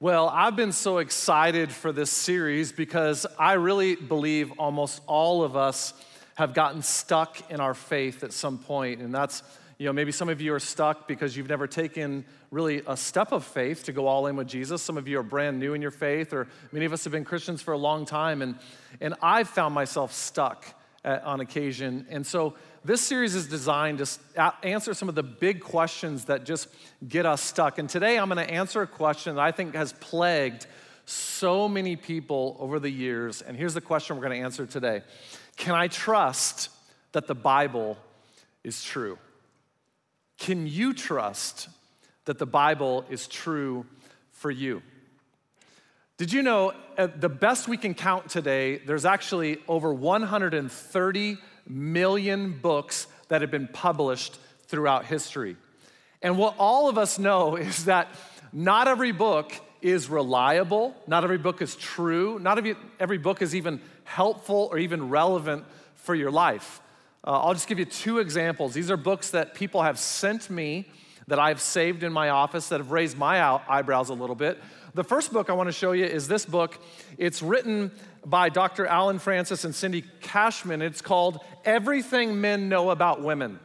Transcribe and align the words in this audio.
Well, 0.00 0.28
I've 0.28 0.56
been 0.56 0.72
so 0.72 0.98
excited 0.98 1.70
for 1.70 1.92
this 1.92 2.10
series 2.10 2.72
because 2.72 3.26
I 3.38 3.52
really 3.52 3.94
believe 3.94 4.50
almost 4.58 5.00
all 5.06 5.44
of 5.44 5.56
us 5.56 5.94
have 6.34 6.52
gotten 6.52 6.82
stuck 6.82 7.48
in 7.48 7.60
our 7.60 7.74
faith 7.74 8.24
at 8.24 8.32
some 8.32 8.58
point. 8.58 9.00
And 9.00 9.14
that's, 9.14 9.44
you 9.78 9.86
know, 9.86 9.92
maybe 9.92 10.10
some 10.10 10.28
of 10.28 10.40
you 10.40 10.52
are 10.52 10.58
stuck 10.58 11.06
because 11.06 11.36
you've 11.36 11.48
never 11.48 11.68
taken 11.68 12.24
really 12.50 12.82
a 12.88 12.96
step 12.96 13.30
of 13.30 13.44
faith 13.44 13.84
to 13.84 13.92
go 13.92 14.08
all 14.08 14.26
in 14.26 14.34
with 14.34 14.48
Jesus. 14.48 14.82
Some 14.82 14.98
of 14.98 15.06
you 15.06 15.20
are 15.20 15.22
brand 15.22 15.60
new 15.60 15.74
in 15.74 15.80
your 15.80 15.92
faith, 15.92 16.32
or 16.32 16.48
many 16.72 16.86
of 16.86 16.92
us 16.92 17.04
have 17.04 17.12
been 17.12 17.24
Christians 17.24 17.62
for 17.62 17.72
a 17.72 17.78
long 17.78 18.04
time. 18.04 18.42
And, 18.42 18.56
and 19.00 19.14
I've 19.22 19.48
found 19.48 19.76
myself 19.76 20.12
stuck 20.12 20.66
at, 21.04 21.22
on 21.22 21.40
occasion. 21.40 22.06
And 22.08 22.26
so 22.26 22.54
this 22.84 23.00
series 23.00 23.34
is 23.34 23.46
designed 23.46 23.98
to 23.98 24.54
answer 24.62 24.94
some 24.94 25.08
of 25.08 25.14
the 25.14 25.22
big 25.22 25.60
questions 25.60 26.24
that 26.26 26.44
just 26.44 26.68
get 27.06 27.26
us 27.26 27.40
stuck. 27.42 27.78
And 27.78 27.88
today 27.88 28.18
I'm 28.18 28.28
going 28.28 28.44
to 28.44 28.52
answer 28.52 28.82
a 28.82 28.86
question 28.86 29.36
that 29.36 29.42
I 29.42 29.52
think 29.52 29.74
has 29.74 29.92
plagued 29.94 30.66
so 31.06 31.68
many 31.68 31.96
people 31.96 32.56
over 32.58 32.78
the 32.78 32.90
years. 32.90 33.42
And 33.42 33.56
here's 33.56 33.74
the 33.74 33.80
question 33.80 34.16
we're 34.16 34.22
going 34.22 34.40
to 34.40 34.44
answer 34.44 34.66
today 34.66 35.02
Can 35.56 35.74
I 35.74 35.88
trust 35.88 36.70
that 37.12 37.26
the 37.26 37.34
Bible 37.34 37.96
is 38.62 38.82
true? 38.82 39.18
Can 40.38 40.66
you 40.66 40.94
trust 40.94 41.68
that 42.24 42.38
the 42.38 42.46
Bible 42.46 43.04
is 43.08 43.28
true 43.28 43.86
for 44.32 44.50
you? 44.50 44.82
Did 46.16 46.32
you 46.32 46.42
know, 46.42 46.72
the 46.96 47.28
best 47.28 47.66
we 47.66 47.76
can 47.76 47.92
count 47.92 48.30
today, 48.30 48.78
there's 48.78 49.04
actually 49.04 49.58
over 49.66 49.92
130 49.92 51.38
million 51.66 52.52
books 52.60 53.08
that 53.28 53.40
have 53.40 53.50
been 53.50 53.66
published 53.66 54.38
throughout 54.68 55.06
history. 55.06 55.56
And 56.22 56.38
what 56.38 56.54
all 56.56 56.88
of 56.88 56.98
us 56.98 57.18
know 57.18 57.56
is 57.70 57.86
that 57.86 58.08
not 58.52 58.86
every 58.86 59.10
book 59.10 59.52
is 59.82 60.08
reliable, 60.08 60.94
not 61.08 61.24
every 61.24 61.36
book 61.36 61.60
is 61.60 61.74
true, 61.74 62.38
not 62.38 62.58
every, 62.58 62.76
every 63.00 63.18
book 63.18 63.42
is 63.42 63.52
even 63.52 63.80
helpful 64.04 64.68
or 64.70 64.78
even 64.78 65.08
relevant 65.08 65.64
for 65.96 66.14
your 66.14 66.30
life. 66.30 66.80
Uh, 67.26 67.40
I'll 67.40 67.54
just 67.54 67.66
give 67.66 67.80
you 67.80 67.86
two 67.86 68.20
examples. 68.20 68.72
These 68.72 68.90
are 68.90 68.96
books 68.96 69.30
that 69.32 69.54
people 69.54 69.82
have 69.82 69.98
sent 69.98 70.48
me 70.48 70.86
that 71.26 71.38
I've 71.38 71.60
saved 71.60 72.02
in 72.02 72.12
my 72.12 72.30
office 72.30 72.68
that 72.68 72.80
have 72.80 72.90
raised 72.90 73.16
my 73.16 73.60
eyebrows 73.68 74.10
a 74.10 74.14
little 74.14 74.36
bit. 74.36 74.58
The 74.94 75.04
first 75.04 75.32
book 75.32 75.50
I 75.50 75.54
want 75.54 75.68
to 75.68 75.72
show 75.72 75.92
you 75.92 76.04
is 76.04 76.28
this 76.28 76.46
book. 76.46 76.78
It's 77.18 77.42
written 77.42 77.90
by 78.24 78.48
Dr. 78.48 78.86
Alan 78.86 79.18
Francis 79.18 79.64
and 79.64 79.74
Cindy 79.74 80.04
Cashman. 80.20 80.82
It's 80.82 81.00
called 81.00 81.40
Everything 81.64 82.40
Men 82.40 82.68
Know 82.68 82.90
About 82.90 83.20
Women. 83.22 83.58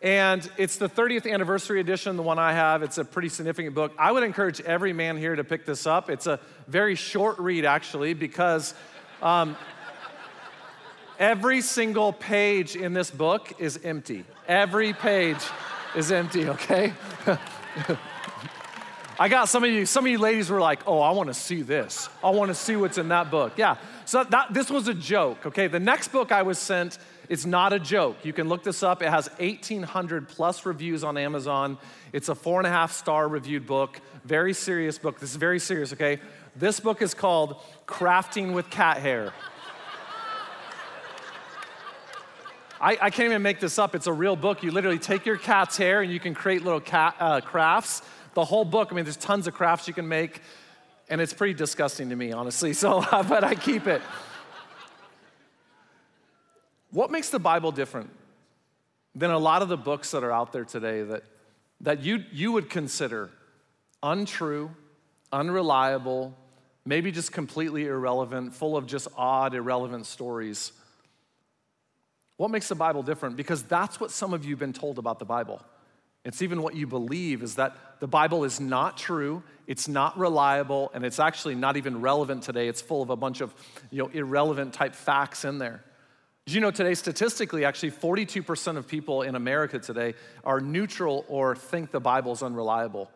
And 0.00 0.48
it's 0.58 0.76
the 0.76 0.88
30th 0.88 1.28
anniversary 1.28 1.80
edition, 1.80 2.16
the 2.16 2.22
one 2.22 2.38
I 2.38 2.52
have. 2.52 2.82
It's 2.82 2.98
a 2.98 3.04
pretty 3.04 3.30
significant 3.30 3.74
book. 3.74 3.92
I 3.98 4.12
would 4.12 4.22
encourage 4.22 4.60
every 4.60 4.92
man 4.92 5.16
here 5.16 5.34
to 5.34 5.42
pick 5.42 5.64
this 5.64 5.86
up. 5.86 6.10
It's 6.10 6.26
a 6.26 6.38
very 6.68 6.94
short 6.94 7.38
read, 7.38 7.64
actually, 7.64 8.12
because 8.12 8.74
um, 9.22 9.56
every 11.18 11.62
single 11.62 12.12
page 12.12 12.76
in 12.76 12.92
this 12.92 13.10
book 13.10 13.54
is 13.58 13.80
empty. 13.82 14.24
Every 14.46 14.92
page 14.92 15.38
is 15.96 16.12
empty, 16.12 16.48
okay? 16.48 16.92
I 19.18 19.28
got 19.28 19.48
some 19.48 19.62
of 19.62 19.70
you, 19.70 19.86
some 19.86 20.04
of 20.04 20.10
you 20.10 20.18
ladies 20.18 20.50
were 20.50 20.60
like, 20.60 20.80
oh, 20.88 21.00
I 21.00 21.12
want 21.12 21.28
to 21.28 21.34
see 21.34 21.62
this. 21.62 22.08
I 22.22 22.30
want 22.30 22.48
to 22.48 22.54
see 22.54 22.74
what's 22.74 22.98
in 22.98 23.08
that 23.08 23.30
book. 23.30 23.52
Yeah. 23.56 23.76
So 24.06 24.24
that, 24.24 24.52
this 24.52 24.70
was 24.70 24.88
a 24.88 24.94
joke, 24.94 25.46
okay? 25.46 25.68
The 25.68 25.78
next 25.78 26.08
book 26.08 26.32
I 26.32 26.42
was 26.42 26.58
sent, 26.58 26.98
it's 27.28 27.46
not 27.46 27.72
a 27.72 27.78
joke. 27.78 28.16
You 28.24 28.32
can 28.32 28.48
look 28.48 28.64
this 28.64 28.82
up. 28.82 29.02
It 29.02 29.10
has 29.10 29.28
1,800 29.38 30.28
plus 30.28 30.66
reviews 30.66 31.04
on 31.04 31.16
Amazon. 31.16 31.78
It's 32.12 32.28
a 32.28 32.34
four 32.34 32.58
and 32.58 32.66
a 32.66 32.70
half 32.70 32.92
star 32.92 33.28
reviewed 33.28 33.66
book, 33.66 34.00
very 34.24 34.52
serious 34.52 34.98
book. 34.98 35.20
This 35.20 35.30
is 35.30 35.36
very 35.36 35.60
serious, 35.60 35.92
okay? 35.92 36.18
This 36.56 36.80
book 36.80 37.00
is 37.00 37.14
called 37.14 37.56
Crafting 37.86 38.52
with 38.52 38.68
Cat 38.68 38.98
Hair. 38.98 39.32
I, 42.84 42.98
I, 43.00 43.08
can't 43.08 43.30
even 43.30 43.40
make 43.40 43.60
this 43.60 43.78
up. 43.78 43.94
It's 43.94 44.06
a 44.06 44.12
real 44.12 44.36
book. 44.36 44.62
You 44.62 44.70
literally 44.70 44.98
take 44.98 45.24
your 45.24 45.38
cat's 45.38 45.78
hair 45.78 46.02
and 46.02 46.12
you 46.12 46.20
can 46.20 46.34
create 46.34 46.62
little 46.62 46.82
cat, 46.82 47.16
uh, 47.18 47.40
crafts 47.40 48.02
the 48.34 48.44
whole 48.44 48.66
book. 48.66 48.88
I 48.90 48.94
mean, 48.94 49.06
there's 49.06 49.16
tons 49.16 49.46
of 49.46 49.54
crafts 49.54 49.88
you 49.88 49.94
can 49.94 50.06
make, 50.06 50.42
and 51.08 51.18
it's 51.18 51.32
pretty 51.32 51.54
disgusting 51.54 52.10
to 52.10 52.16
me, 52.16 52.32
honestly. 52.32 52.74
So, 52.74 53.02
but 53.10 53.42
I 53.42 53.54
keep 53.54 53.86
it. 53.86 54.02
What 56.90 57.10
makes 57.10 57.30
the 57.30 57.38
Bible 57.38 57.72
different 57.72 58.10
than 59.14 59.30
a 59.30 59.38
lot 59.38 59.62
of 59.62 59.70
the 59.70 59.78
books 59.78 60.10
that 60.10 60.22
are 60.22 60.32
out 60.32 60.52
there 60.52 60.66
today 60.66 61.04
that, 61.04 61.22
that 61.80 62.02
you, 62.02 62.22
you 62.32 62.52
would 62.52 62.68
consider 62.68 63.30
untrue, 64.02 64.70
unreliable, 65.32 66.36
maybe 66.84 67.12
just 67.12 67.32
completely 67.32 67.86
irrelevant, 67.86 68.52
full 68.52 68.76
of 68.76 68.86
just 68.86 69.08
odd, 69.16 69.54
irrelevant 69.54 70.04
stories? 70.04 70.72
What 72.36 72.50
makes 72.50 72.68
the 72.68 72.74
Bible 72.74 73.02
different? 73.02 73.36
Because 73.36 73.62
that's 73.62 74.00
what 74.00 74.10
some 74.10 74.34
of 74.34 74.44
you 74.44 74.50
have 74.50 74.58
been 74.58 74.72
told 74.72 74.98
about 74.98 75.18
the 75.18 75.24
Bible. 75.24 75.62
It's 76.24 76.40
even 76.40 76.62
what 76.62 76.74
you 76.74 76.86
believe 76.86 77.42
is 77.42 77.56
that 77.56 77.76
the 78.00 78.08
Bible 78.08 78.44
is 78.44 78.58
not 78.58 78.96
true, 78.96 79.42
it's 79.66 79.88
not 79.88 80.18
reliable, 80.18 80.90
and 80.94 81.04
it's 81.04 81.20
actually 81.20 81.54
not 81.54 81.76
even 81.76 82.00
relevant 82.00 82.42
today. 82.42 82.66
It's 82.66 82.80
full 82.80 83.02
of 83.02 83.10
a 83.10 83.16
bunch 83.16 83.40
of 83.40 83.54
you 83.90 84.02
know, 84.02 84.08
irrelevant 84.08 84.72
type 84.72 84.94
facts 84.94 85.44
in 85.44 85.58
there. 85.58 85.84
Did 86.46 86.54
you 86.54 86.60
know 86.60 86.70
today, 86.70 86.94
statistically, 86.94 87.64
actually 87.64 87.92
42% 87.92 88.76
of 88.76 88.88
people 88.88 89.22
in 89.22 89.34
America 89.34 89.78
today 89.78 90.14
are 90.44 90.60
neutral 90.60 91.24
or 91.28 91.54
think 91.56 91.90
the 91.90 92.00
Bible's 92.00 92.42
unreliable? 92.42 93.10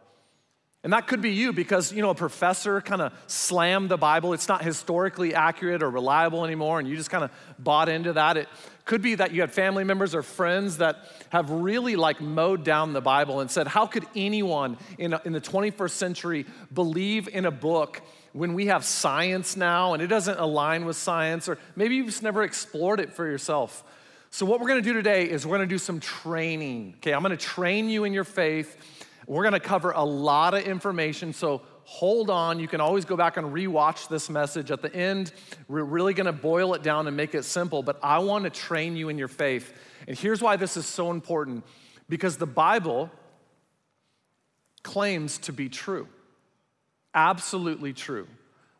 And 0.84 0.92
that 0.92 1.08
could 1.08 1.20
be 1.20 1.32
you 1.32 1.52
because, 1.52 1.92
you 1.92 2.02
know, 2.02 2.10
a 2.10 2.14
professor 2.14 2.80
kind 2.80 3.02
of 3.02 3.12
slammed 3.26 3.88
the 3.90 3.96
Bible. 3.96 4.32
It's 4.32 4.48
not 4.48 4.62
historically 4.62 5.34
accurate 5.34 5.82
or 5.82 5.90
reliable 5.90 6.44
anymore, 6.44 6.78
and 6.78 6.88
you 6.88 6.96
just 6.96 7.10
kind 7.10 7.24
of 7.24 7.30
bought 7.58 7.88
into 7.88 8.12
that. 8.12 8.36
It 8.36 8.48
could 8.88 9.02
be 9.02 9.14
that 9.14 9.32
you 9.32 9.42
had 9.42 9.52
family 9.52 9.84
members 9.84 10.14
or 10.14 10.22
friends 10.22 10.78
that 10.78 11.04
have 11.28 11.50
really 11.50 11.94
like 11.94 12.20
mowed 12.20 12.64
down 12.64 12.92
the 12.92 13.00
Bible 13.00 13.38
and 13.38 13.50
said, 13.50 13.68
How 13.68 13.86
could 13.86 14.04
anyone 14.16 14.78
in, 14.98 15.14
in 15.24 15.32
the 15.32 15.40
21st 15.40 15.90
century 15.90 16.46
believe 16.72 17.28
in 17.28 17.44
a 17.44 17.50
book 17.50 18.00
when 18.32 18.54
we 18.54 18.66
have 18.66 18.84
science 18.84 19.56
now 19.56 19.94
and 19.94 20.02
it 20.02 20.08
doesn't 20.08 20.40
align 20.40 20.86
with 20.86 20.96
science? 20.96 21.48
Or 21.48 21.58
maybe 21.76 21.94
you've 21.96 22.06
just 22.06 22.22
never 22.22 22.42
explored 22.42 22.98
it 22.98 23.12
for 23.12 23.26
yourself. 23.26 23.84
So, 24.30 24.44
what 24.44 24.58
we're 24.58 24.68
gonna 24.68 24.80
do 24.80 24.94
today 24.94 25.30
is 25.30 25.46
we're 25.46 25.56
gonna 25.56 25.66
do 25.68 25.78
some 25.78 26.00
training. 26.00 26.94
Okay, 26.96 27.12
I'm 27.12 27.22
gonna 27.22 27.36
train 27.36 27.88
you 27.88 28.04
in 28.04 28.12
your 28.12 28.24
faith 28.24 28.76
we're 29.28 29.44
gonna 29.44 29.60
cover 29.60 29.90
a 29.90 30.02
lot 30.02 30.54
of 30.54 30.62
information, 30.62 31.34
so 31.34 31.60
hold 31.88 32.28
on. 32.28 32.60
You 32.60 32.68
can 32.68 32.82
always 32.82 33.06
go 33.06 33.16
back 33.16 33.38
and 33.38 33.46
rewatch 33.46 34.08
this 34.08 34.28
message. 34.28 34.70
At 34.70 34.82
the 34.82 34.94
end, 34.94 35.32
we're 35.68 35.82
really 35.82 36.12
gonna 36.12 36.34
boil 36.34 36.74
it 36.74 36.82
down 36.82 37.06
and 37.06 37.16
make 37.16 37.34
it 37.34 37.44
simple, 37.44 37.82
but 37.82 37.98
I 38.02 38.18
wanna 38.18 38.50
train 38.50 38.94
you 38.94 39.08
in 39.08 39.16
your 39.16 39.26
faith. 39.26 39.72
And 40.06 40.16
here's 40.16 40.42
why 40.42 40.56
this 40.56 40.76
is 40.76 40.84
so 40.84 41.10
important 41.10 41.64
because 42.06 42.36
the 42.36 42.46
Bible 42.46 43.10
claims 44.82 45.38
to 45.38 45.52
be 45.54 45.70
true, 45.70 46.06
absolutely 47.14 47.94
true. 47.94 48.28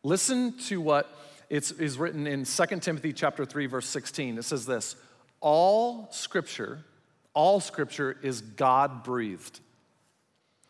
Listen 0.02 0.58
to 0.66 0.78
what 0.78 1.10
what 1.48 1.70
is 1.78 1.96
written 1.96 2.26
in 2.26 2.44
2 2.44 2.66
Timothy 2.80 3.14
chapter 3.14 3.46
3 3.46 3.64
verse 3.64 3.88
16. 3.88 4.36
It 4.36 4.42
says 4.42 4.66
this, 4.66 4.96
all 5.40 6.08
scripture, 6.10 6.84
all 7.32 7.58
scripture 7.58 8.18
is 8.22 8.42
God 8.42 9.02
breathed 9.02 9.60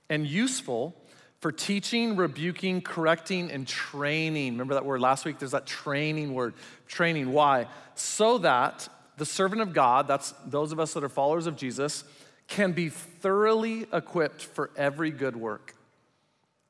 and 0.08 0.24
useful 0.24 0.94
for 1.40 1.52
teaching, 1.52 2.16
rebuking, 2.16 2.80
correcting, 2.80 3.50
and 3.50 3.66
training. 3.66 4.52
Remember 4.52 4.74
that 4.74 4.84
word 4.84 5.00
last 5.00 5.24
week? 5.24 5.38
There's 5.38 5.52
that 5.52 5.66
training 5.66 6.34
word. 6.34 6.54
Training. 6.86 7.32
Why? 7.32 7.66
So 7.94 8.38
that 8.38 8.88
the 9.16 9.26
servant 9.26 9.60
of 9.60 9.72
God, 9.72 10.08
that's 10.08 10.32
those 10.46 10.72
of 10.72 10.80
us 10.80 10.94
that 10.94 11.04
are 11.04 11.08
followers 11.08 11.46
of 11.46 11.56
Jesus, 11.56 12.04
can 12.48 12.72
be 12.72 12.88
thoroughly 12.88 13.86
equipped 13.92 14.42
for 14.42 14.70
every 14.76 15.10
good 15.10 15.36
work. 15.36 15.74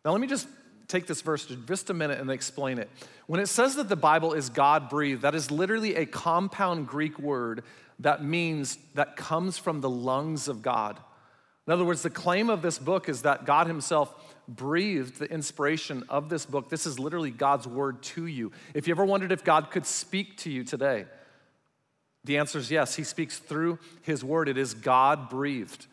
Now, 0.04 0.12
let 0.12 0.20
me 0.20 0.26
just 0.26 0.48
take 0.88 1.06
this 1.06 1.20
verse 1.20 1.46
just 1.66 1.90
a 1.90 1.94
minute 1.94 2.18
and 2.18 2.30
explain 2.30 2.78
it. 2.78 2.90
When 3.26 3.40
it 3.40 3.46
says 3.46 3.76
that 3.76 3.88
the 3.88 3.96
Bible 3.96 4.32
is 4.32 4.48
God 4.48 4.88
breathed, 4.88 5.22
that 5.22 5.34
is 5.34 5.50
literally 5.50 5.96
a 5.96 6.06
compound 6.06 6.88
Greek 6.88 7.18
word 7.18 7.62
that 8.00 8.24
means 8.24 8.78
that 8.94 9.16
comes 9.16 9.58
from 9.58 9.80
the 9.80 9.90
lungs 9.90 10.48
of 10.48 10.62
God. 10.62 10.98
In 11.66 11.72
other 11.72 11.84
words, 11.84 12.02
the 12.02 12.10
claim 12.10 12.48
of 12.48 12.62
this 12.62 12.78
book 12.78 13.08
is 13.08 13.22
that 13.22 13.44
God 13.44 13.66
Himself 13.66 14.27
breathed 14.48 15.18
the 15.18 15.30
inspiration 15.30 16.04
of 16.08 16.28
this 16.28 16.46
book. 16.46 16.70
This 16.70 16.86
is 16.86 16.98
literally 16.98 17.30
God's 17.30 17.68
word 17.68 18.02
to 18.02 18.26
you. 18.26 18.50
If 18.74 18.88
you 18.88 18.94
ever 18.94 19.04
wondered 19.04 19.30
if 19.30 19.44
God 19.44 19.70
could 19.70 19.86
speak 19.86 20.38
to 20.38 20.50
you 20.50 20.64
today, 20.64 21.04
the 22.24 22.38
answer 22.38 22.58
is 22.58 22.70
yes. 22.70 22.94
He 22.94 23.04
speaks 23.04 23.38
through 23.38 23.78
His 24.02 24.24
word, 24.24 24.48
it 24.48 24.58
is 24.58 24.74
God 24.74 25.28
breathed. 25.28 25.86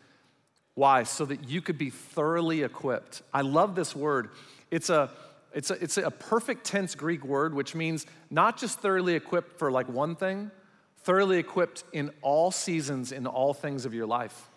Why? 0.74 1.04
So 1.04 1.24
that 1.24 1.48
you 1.48 1.62
could 1.62 1.78
be 1.78 1.90
thoroughly 1.90 2.62
equipped. 2.62 3.22
I 3.32 3.42
love 3.42 3.74
this 3.74 3.96
word. 3.96 4.30
It's 4.70 4.90
a 4.90 5.10
it's 5.54 5.70
a, 5.70 5.82
it's 5.82 5.96
a 5.96 6.10
perfect 6.10 6.66
tense 6.66 6.94
Greek 6.94 7.24
word, 7.24 7.54
which 7.54 7.74
means 7.74 8.04
not 8.30 8.58
just 8.58 8.80
thoroughly 8.80 9.14
equipped 9.14 9.58
for 9.58 9.70
like 9.70 9.88
one 9.88 10.14
thing, 10.14 10.50
thoroughly 10.98 11.38
equipped 11.38 11.82
in 11.94 12.10
all 12.20 12.50
seasons, 12.50 13.10
in 13.10 13.26
all 13.26 13.54
things 13.54 13.86
of 13.86 13.94
your 13.94 14.04
life. 14.04 14.50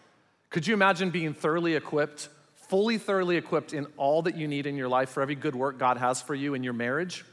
Could 0.50 0.68
you 0.68 0.74
imagine 0.74 1.10
being 1.10 1.34
thoroughly 1.34 1.76
equipped 1.76 2.28
fully, 2.70 3.00
thoroughly 3.00 3.36
equipped 3.36 3.74
in 3.74 3.88
all 3.98 4.22
that 4.22 4.38
you 4.38 4.48
need 4.48 4.68
in 4.68 4.76
your 4.76 4.88
life 4.88 5.10
for 5.10 5.22
every 5.22 5.36
good 5.36 5.56
work 5.56 5.80
God 5.80 5.98
has 5.98 6.22
for 6.22 6.36
you 6.36 6.54
in 6.54 6.64
your 6.64 6.74
marriage, 6.74 7.26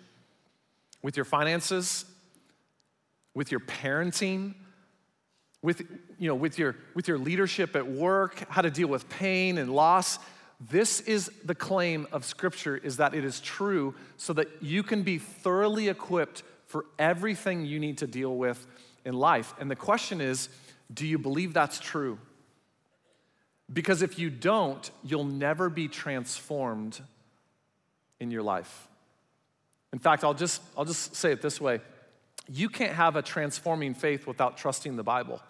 with 1.03 1.17
your 1.17 1.27
finances, 1.27 2.06
with 3.35 3.50
your 3.50 3.61
parenting, 3.61 4.55
with, 5.62 5.83
you 6.19 6.29
know, 6.29 6.35
with, 6.35 6.59
your, 6.59 6.75
with 6.94 7.06
your 7.06 7.19
leadership 7.19 7.77
at 7.77 7.87
work, 7.87 8.49
how 8.49 8.62
to 8.62 8.71
deal 8.71 8.88
with 8.88 9.09
pain 9.11 9.59
and 9.59 9.75
loss. 9.75 10.19
This 10.59 11.00
is 11.00 11.31
the 11.44 11.55
claim 11.55 12.06
of 12.12 12.25
Scripture 12.25 12.79
is 12.79 12.97
that 12.97 13.15
it 13.15 13.25
is 13.25 13.41
true 13.41 13.94
so 14.17 14.33
that 14.33 14.49
you 14.62 14.83
can 14.83 15.03
be 15.03 15.19
thoroughly 15.19 15.88
equipped 15.88 16.44
for 16.67 16.87
everything 16.99 17.67
you 17.67 17.79
need 17.79 17.99
to 17.99 18.06
deal 18.06 18.35
with 18.35 18.67
in 19.05 19.12
life. 19.12 19.55
And 19.61 19.71
the 19.71 19.77
question 19.77 20.23
is 20.23 20.49
do 20.93 21.06
you 21.06 21.19
believe 21.19 21.53
that's 21.53 21.79
true? 21.79 22.19
Because 23.72 24.02
if 24.02 24.18
you 24.18 24.30
don't, 24.30 24.88
you'll 25.02 25.24
never 25.24 25.68
be 25.68 25.88
transformed 25.88 27.00
in 28.20 28.30
your 28.30 28.42
life. 28.42 28.88
In 29.92 29.98
fact, 29.98 30.24
I'll 30.24 30.34
just, 30.34 30.62
I'll 30.76 30.84
just 30.84 31.16
say 31.16 31.32
it 31.32 31.42
this 31.42 31.60
way 31.60 31.80
you 32.48 32.68
can't 32.68 32.92
have 32.92 33.16
a 33.16 33.22
transforming 33.22 33.94
faith 33.94 34.26
without 34.26 34.56
trusting 34.56 34.94
the 34.94 35.02
Bible. 35.02 35.40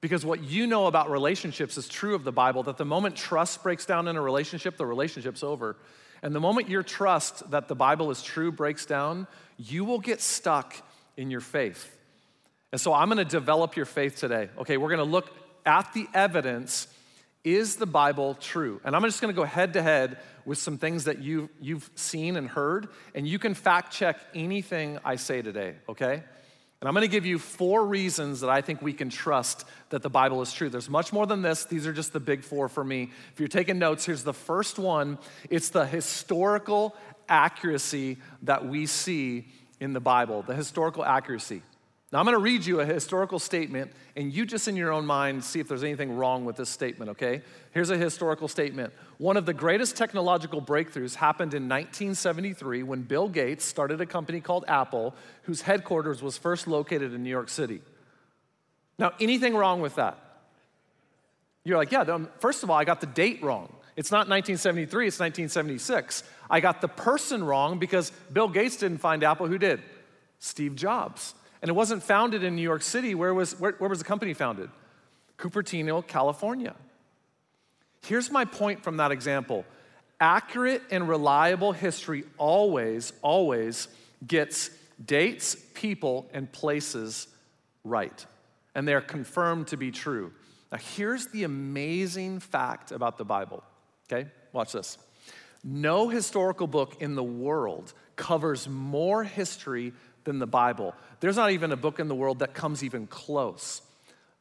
Because 0.00 0.24
what 0.24 0.42
you 0.42 0.66
know 0.66 0.86
about 0.86 1.10
relationships 1.10 1.76
is 1.76 1.88
true 1.88 2.14
of 2.14 2.24
the 2.24 2.32
Bible 2.32 2.62
that 2.64 2.76
the 2.76 2.84
moment 2.84 3.16
trust 3.16 3.62
breaks 3.62 3.84
down 3.84 4.08
in 4.08 4.16
a 4.16 4.22
relationship, 4.22 4.76
the 4.76 4.86
relationship's 4.86 5.42
over. 5.42 5.76
And 6.22 6.34
the 6.34 6.40
moment 6.40 6.68
your 6.68 6.82
trust 6.82 7.50
that 7.50 7.68
the 7.68 7.74
Bible 7.74 8.10
is 8.10 8.22
true 8.22 8.50
breaks 8.50 8.86
down, 8.86 9.26
you 9.58 9.84
will 9.84 9.98
get 9.98 10.20
stuck 10.20 10.74
in 11.16 11.30
your 11.30 11.40
faith. 11.40 11.94
And 12.72 12.80
so 12.80 12.92
I'm 12.92 13.08
gonna 13.08 13.24
develop 13.24 13.76
your 13.76 13.86
faith 13.86 14.16
today. 14.16 14.48
Okay, 14.58 14.76
we're 14.76 14.90
gonna 14.90 15.04
look 15.04 15.30
at 15.66 15.92
the 15.92 16.06
evidence 16.14 16.88
is 17.44 17.76
the 17.76 17.86
Bible 17.86 18.34
true? 18.34 18.80
And 18.84 18.96
I'm 18.96 19.02
just 19.02 19.20
gonna 19.20 19.32
go 19.32 19.44
head 19.44 19.74
to 19.74 19.82
head 19.82 20.18
with 20.44 20.58
some 20.58 20.78
things 20.78 21.04
that 21.04 21.18
you, 21.18 21.50
you've 21.60 21.90
seen 21.94 22.36
and 22.36 22.48
heard, 22.48 22.88
and 23.14 23.26
you 23.26 23.38
can 23.38 23.54
fact 23.54 23.92
check 23.92 24.18
anything 24.34 24.98
I 25.04 25.16
say 25.16 25.42
today, 25.42 25.74
okay? 25.88 26.22
And 26.80 26.88
I'm 26.88 26.94
gonna 26.94 27.08
give 27.08 27.26
you 27.26 27.38
four 27.38 27.86
reasons 27.86 28.40
that 28.40 28.50
I 28.50 28.60
think 28.60 28.82
we 28.82 28.92
can 28.92 29.10
trust 29.10 29.64
that 29.90 30.02
the 30.02 30.10
Bible 30.10 30.42
is 30.42 30.52
true. 30.52 30.68
There's 30.68 30.90
much 30.90 31.12
more 31.12 31.26
than 31.26 31.42
this, 31.42 31.64
these 31.64 31.86
are 31.86 31.92
just 31.92 32.12
the 32.12 32.20
big 32.20 32.42
four 32.42 32.68
for 32.68 32.84
me. 32.84 33.10
If 33.32 33.40
you're 33.40 33.48
taking 33.48 33.78
notes, 33.78 34.06
here's 34.06 34.24
the 34.24 34.34
first 34.34 34.78
one 34.78 35.18
it's 35.50 35.70
the 35.70 35.86
historical 35.86 36.94
accuracy 37.28 38.18
that 38.42 38.66
we 38.66 38.86
see 38.86 39.46
in 39.80 39.92
the 39.92 40.00
Bible, 40.00 40.42
the 40.42 40.54
historical 40.54 41.04
accuracy. 41.04 41.62
Now, 42.12 42.20
I'm 42.20 42.24
going 42.24 42.34
to 42.34 42.38
read 42.38 42.64
you 42.64 42.80
a 42.80 42.86
historical 42.86 43.40
statement, 43.40 43.90
and 44.14 44.32
you 44.32 44.46
just 44.46 44.68
in 44.68 44.76
your 44.76 44.92
own 44.92 45.06
mind 45.06 45.42
see 45.42 45.58
if 45.58 45.66
there's 45.66 45.82
anything 45.82 46.16
wrong 46.16 46.44
with 46.44 46.54
this 46.54 46.70
statement, 46.70 47.10
okay? 47.10 47.42
Here's 47.72 47.90
a 47.90 47.96
historical 47.96 48.46
statement. 48.46 48.92
One 49.18 49.36
of 49.36 49.44
the 49.44 49.52
greatest 49.52 49.96
technological 49.96 50.62
breakthroughs 50.62 51.16
happened 51.16 51.52
in 51.52 51.64
1973 51.64 52.84
when 52.84 53.02
Bill 53.02 53.28
Gates 53.28 53.64
started 53.64 54.00
a 54.00 54.06
company 54.06 54.40
called 54.40 54.64
Apple, 54.68 55.16
whose 55.42 55.62
headquarters 55.62 56.22
was 56.22 56.38
first 56.38 56.68
located 56.68 57.12
in 57.12 57.24
New 57.24 57.30
York 57.30 57.48
City. 57.48 57.82
Now, 59.00 59.12
anything 59.18 59.56
wrong 59.56 59.80
with 59.80 59.96
that? 59.96 60.18
You're 61.64 61.76
like, 61.76 61.90
yeah, 61.90 62.18
first 62.38 62.62
of 62.62 62.70
all, 62.70 62.78
I 62.78 62.84
got 62.84 63.00
the 63.00 63.08
date 63.08 63.42
wrong. 63.42 63.72
It's 63.96 64.12
not 64.12 64.28
1973, 64.28 65.08
it's 65.08 65.18
1976. 65.18 66.22
I 66.48 66.60
got 66.60 66.80
the 66.80 66.88
person 66.88 67.42
wrong 67.42 67.80
because 67.80 68.12
Bill 68.32 68.46
Gates 68.46 68.76
didn't 68.76 68.98
find 68.98 69.24
Apple. 69.24 69.48
Who 69.48 69.58
did? 69.58 69.82
Steve 70.38 70.76
Jobs. 70.76 71.34
And 71.62 71.68
it 71.68 71.72
wasn't 71.72 72.02
founded 72.02 72.42
in 72.42 72.56
New 72.56 72.62
York 72.62 72.82
City. 72.82 73.14
Where 73.14 73.34
was, 73.34 73.58
where, 73.58 73.72
where 73.72 73.90
was 73.90 73.98
the 73.98 74.04
company 74.04 74.34
founded? 74.34 74.70
Cupertino, 75.38 76.06
California. 76.06 76.74
Here's 78.04 78.30
my 78.30 78.44
point 78.44 78.84
from 78.84 78.98
that 78.98 79.10
example 79.10 79.64
accurate 80.20 80.82
and 80.90 81.08
reliable 81.08 81.72
history 81.72 82.24
always, 82.38 83.12
always 83.22 83.88
gets 84.26 84.70
dates, 85.04 85.56
people, 85.74 86.28
and 86.32 86.50
places 86.50 87.28
right. 87.84 88.24
And 88.74 88.86
they're 88.86 89.00
confirmed 89.00 89.68
to 89.68 89.76
be 89.76 89.90
true. 89.90 90.32
Now, 90.72 90.78
here's 90.78 91.26
the 91.28 91.44
amazing 91.44 92.40
fact 92.40 92.92
about 92.92 93.18
the 93.18 93.24
Bible. 93.24 93.62
Okay, 94.10 94.28
watch 94.52 94.72
this. 94.72 94.98
No 95.62 96.08
historical 96.08 96.66
book 96.66 96.96
in 97.00 97.14
the 97.14 97.24
world 97.24 97.92
covers 98.14 98.68
more 98.68 99.24
history 99.24 99.92
than 100.26 100.38
the 100.38 100.46
Bible. 100.46 100.94
There's 101.20 101.36
not 101.36 101.52
even 101.52 101.72
a 101.72 101.76
book 101.76 101.98
in 101.98 102.08
the 102.08 102.14
world 102.14 102.40
that 102.40 102.52
comes 102.52 102.84
even 102.84 103.06
close. 103.06 103.80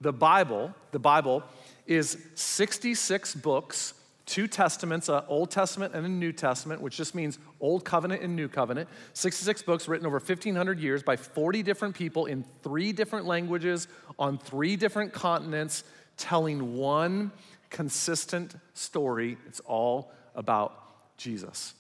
The 0.02 0.12
Bible, 0.12 0.76
the 0.92 1.00
Bible 1.00 1.44
is 1.88 2.18
66 2.36 3.36
books, 3.36 3.94
two 4.26 4.48
testaments, 4.48 5.08
an 5.08 5.24
Old 5.30 5.52
Testament 5.52 5.94
and 5.94 6.06
a 6.06 6.10
New 6.10 6.34
Testament, 6.34 6.82
which 6.82 6.98
just 6.98 7.16
means 7.16 7.40
Old 7.62 7.86
Covenant 7.86 8.22
and 8.22 8.36
New 8.36 8.50
Covenant. 8.50 8.90
66 9.14 9.62
books 9.62 9.88
written 9.88 10.06
over 10.06 10.18
1,500 10.18 10.80
years 10.80 11.02
by 11.02 11.16
40 11.16 11.64
different 11.64 11.96
people 11.96 12.26
in 12.26 12.44
three 12.62 12.92
different 12.92 13.26
languages 13.26 13.88
on 14.20 14.38
three 14.38 14.76
different 14.76 15.14
continents, 15.14 15.86
telling 16.18 16.76
one 16.76 17.32
consistent 17.70 18.56
story. 18.74 19.38
It's 19.48 19.62
all 19.62 20.12
about 20.34 21.18
Jesus. 21.18 21.74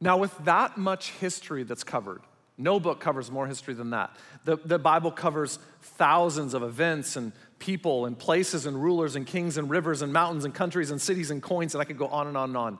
Now, 0.00 0.16
with 0.16 0.36
that 0.44 0.78
much 0.78 1.10
history 1.12 1.64
that's 1.64 1.84
covered, 1.84 2.22
no 2.58 2.80
book 2.80 2.98
covers 2.98 3.30
more 3.30 3.46
history 3.46 3.72
than 3.72 3.90
that. 3.90 4.14
The, 4.44 4.56
the 4.56 4.78
Bible 4.80 5.12
covers 5.12 5.60
thousands 5.80 6.54
of 6.54 6.64
events 6.64 7.14
and 7.16 7.32
people 7.60 8.04
and 8.04 8.18
places 8.18 8.66
and 8.66 8.82
rulers 8.82 9.14
and 9.14 9.24
kings 9.24 9.56
and 9.56 9.70
rivers 9.70 10.02
and 10.02 10.12
mountains 10.12 10.44
and 10.44 10.52
countries 10.52 10.90
and 10.90 11.00
cities 11.00 11.30
and 11.30 11.40
coins, 11.40 11.74
and 11.74 11.80
I 11.80 11.84
could 11.84 11.98
go 11.98 12.08
on 12.08 12.26
and 12.26 12.36
on 12.36 12.50
and 12.50 12.56
on. 12.56 12.78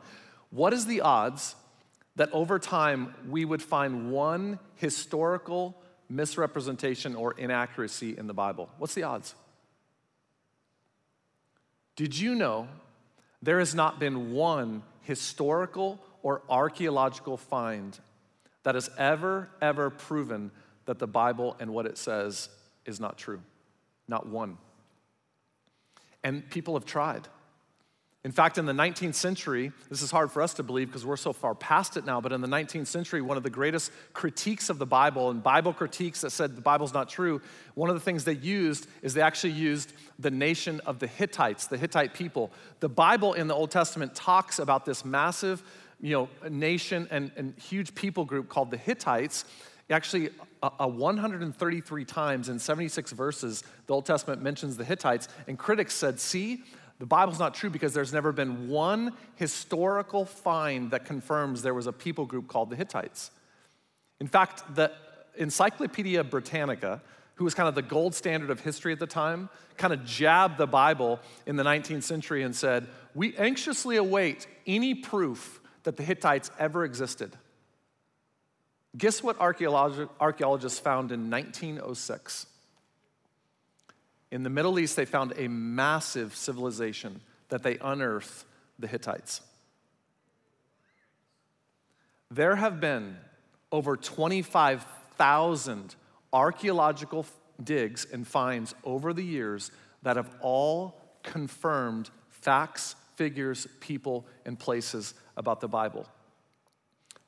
What 0.51 0.73
is 0.73 0.87
the 0.87 1.03
odds 1.03 1.55
that 2.17 2.29
over 2.33 2.59
time 2.59 3.15
we 3.29 3.45
would 3.45 3.63
find 3.63 4.11
one 4.11 4.59
historical 4.75 5.81
misrepresentation 6.09 7.15
or 7.15 7.35
inaccuracy 7.39 8.19
in 8.19 8.27
the 8.27 8.35
Bible? 8.35 8.69
What's 8.79 8.95
the 8.95 9.05
odds? 9.05 9.35
Did 11.95 12.19
you 12.19 12.35
know 12.35 12.67
there 13.43 13.61
has 13.61 13.75
not 13.75 14.01
been 14.01 14.33
one 14.33 14.83
historical 15.03 16.01
or 16.23 16.43
archaeological 16.49 17.37
find 17.37 17.99
that 18.65 18.75
has 18.75 18.91
ever, 18.99 19.49
ever 19.61 19.91
proven 19.91 20.51
that 20.87 20.99
the 20.99 21.07
Bible 21.07 21.57
and 21.61 21.73
what 21.73 21.87
it 21.87 21.99
says 21.99 22.49
is 22.87 22.99
not 22.99 23.19
true. 23.19 23.41
Not 24.09 24.27
one. 24.27 24.59
And 26.25 26.49
people 26.51 26.75
have 26.75 26.87
tried. 26.87 27.29
In 28.25 28.33
fact, 28.33 28.59
in 28.59 28.67
the 28.67 28.73
19th 28.73 29.15
century, 29.15 29.71
this 29.89 30.03
is 30.03 30.11
hard 30.11 30.33
for 30.33 30.43
us 30.43 30.53
to 30.55 30.65
believe 30.65 30.89
because 30.89 31.07
we're 31.07 31.17
so 31.17 31.33
far 31.33 31.55
past 31.55 31.97
it 31.97 32.05
now, 32.05 32.21
but 32.21 32.33
in 32.33 32.41
the 32.41 32.49
19th 32.49 32.89
century, 32.89 33.23
one 33.23 33.37
of 33.37 33.45
the 33.45 33.51
greatest 33.51 33.93
critiques 34.13 34.69
of 34.71 34.79
the 34.79 34.87
Bible 34.87 35.31
and 35.31 35.41
Bible 35.41 35.73
critiques 35.73 36.23
that 36.23 36.31
said 36.31 36.57
the 36.57 36.61
Bible's 36.61 36.93
not 36.93 37.09
true, 37.09 37.41
one 37.75 37.89
of 37.89 37.95
the 37.95 38.01
things 38.01 38.25
they 38.25 38.35
used 38.35 38.89
is 39.03 39.15
they 39.15 39.23
actually 39.23 39.53
used 39.53 39.93
the 40.19 40.33
nation 40.33 40.81
of 40.85 40.99
the 40.99 41.07
Hittites, 41.07 41.69
the 41.69 41.79
Hittite 41.79 42.13
people. 42.13 42.51
The 42.81 42.89
Bible 42.89 43.35
in 43.35 43.47
the 43.47 43.55
Old 43.55 43.71
Testament 43.71 44.17
talks 44.17 44.59
about 44.59 44.85
this 44.85 45.05
massive 45.05 45.63
you 46.01 46.13
know, 46.13 46.29
a 46.43 46.51
nation 46.51 47.09
and, 47.11 47.31
and 47.37 47.59
huge 47.59 47.95
people 47.95 48.25
group 48.25 48.49
called 48.49 48.71
the 48.71 48.77
Hittites. 48.77 49.45
Actually, 49.91 50.31
a, 50.63 50.71
a 50.81 50.89
133 50.89 52.05
times 52.05 52.49
in 52.49 52.59
76 52.59 53.13
verses, 53.13 53.65
the 53.87 53.95
Old 53.95 54.07
Testament 54.07 54.43
mentions 54.43 54.77
the 54.77 54.85
Hittites, 54.85 55.29
and 55.47 55.59
critics 55.59 55.95
said, 55.95 56.21
see, 56.21 56.63
the 56.99 57.07
Bible's 57.07 57.39
not 57.39 57.55
true 57.55 57.71
because 57.71 57.95
there's 57.95 58.13
never 58.13 58.33
been 58.33 58.69
one 58.69 59.13
historical 59.37 60.25
find 60.25 60.91
that 60.91 61.05
confirms 61.05 61.63
there 61.63 61.75
was 61.75 61.87
a 61.87 61.93
people 61.93 62.27
group 62.27 62.49
called 62.49 62.71
the 62.71 62.77
Hittites. 62.77 63.31
In 64.21 64.27
fact, 64.27 64.75
the 64.75 64.93
Encyclopedia 65.37 66.25
Britannica, 66.25 67.01
who 67.37 67.45
was 67.45 67.55
kind 67.55 67.69
of 67.69 67.77
the 67.77 67.83
gold 67.83 68.15
standard 68.17 68.51
of 68.51 68.61
history 68.61 68.93
at 68.93 68.99
the 68.99 69.07
time, 69.07 69.49
kind 69.77 69.93
of 69.93 70.05
jabbed 70.05 70.59
the 70.59 70.67
Bible 70.67 71.21
in 71.47 71.55
the 71.55 71.63
19th 71.63 72.03
century 72.03 72.43
and 72.43 72.55
said, 72.55 72.89
We 73.15 73.37
anxiously 73.37 73.97
await 73.97 74.49
any 74.67 74.95
proof 74.95 75.61
that 75.89 75.97
the 75.97 76.03
Hittites 76.03 76.51
ever 76.59 76.85
existed. 76.85 77.35
Guess 78.99 79.23
what 79.23 79.41
archaeologists 79.41 80.79
found 80.79 81.13
in 81.13 81.31
1906? 81.31 82.45
In 84.31 84.43
the 84.43 84.51
Middle 84.51 84.79
East, 84.79 84.97
they 84.97 85.07
found 85.07 85.33
a 85.39 85.49
massive 85.49 86.37
civilization 86.37 87.23
that 87.49 87.63
they 87.63 87.79
unearthed 87.79 88.45
the 88.79 88.87
Hittites. 88.87 89.41
There 92.31 92.57
have 92.57 92.83
been 92.83 93.17
over 93.73 93.97
25,000 93.97 95.95
archaeological 96.35 97.25
digs 97.65 98.07
and 98.13 98.29
finds 98.29 98.75
over 98.85 99.15
the 99.15 99.25
years 99.25 99.71
that 100.03 100.17
have 100.17 100.29
all 100.43 101.01
confirmed 101.23 102.11
facts, 102.29 102.95
figures, 103.19 103.67
people, 103.81 104.27
and 104.47 104.57
places 104.57 105.13
about 105.37 105.61
the 105.61 105.67
Bible. 105.69 106.07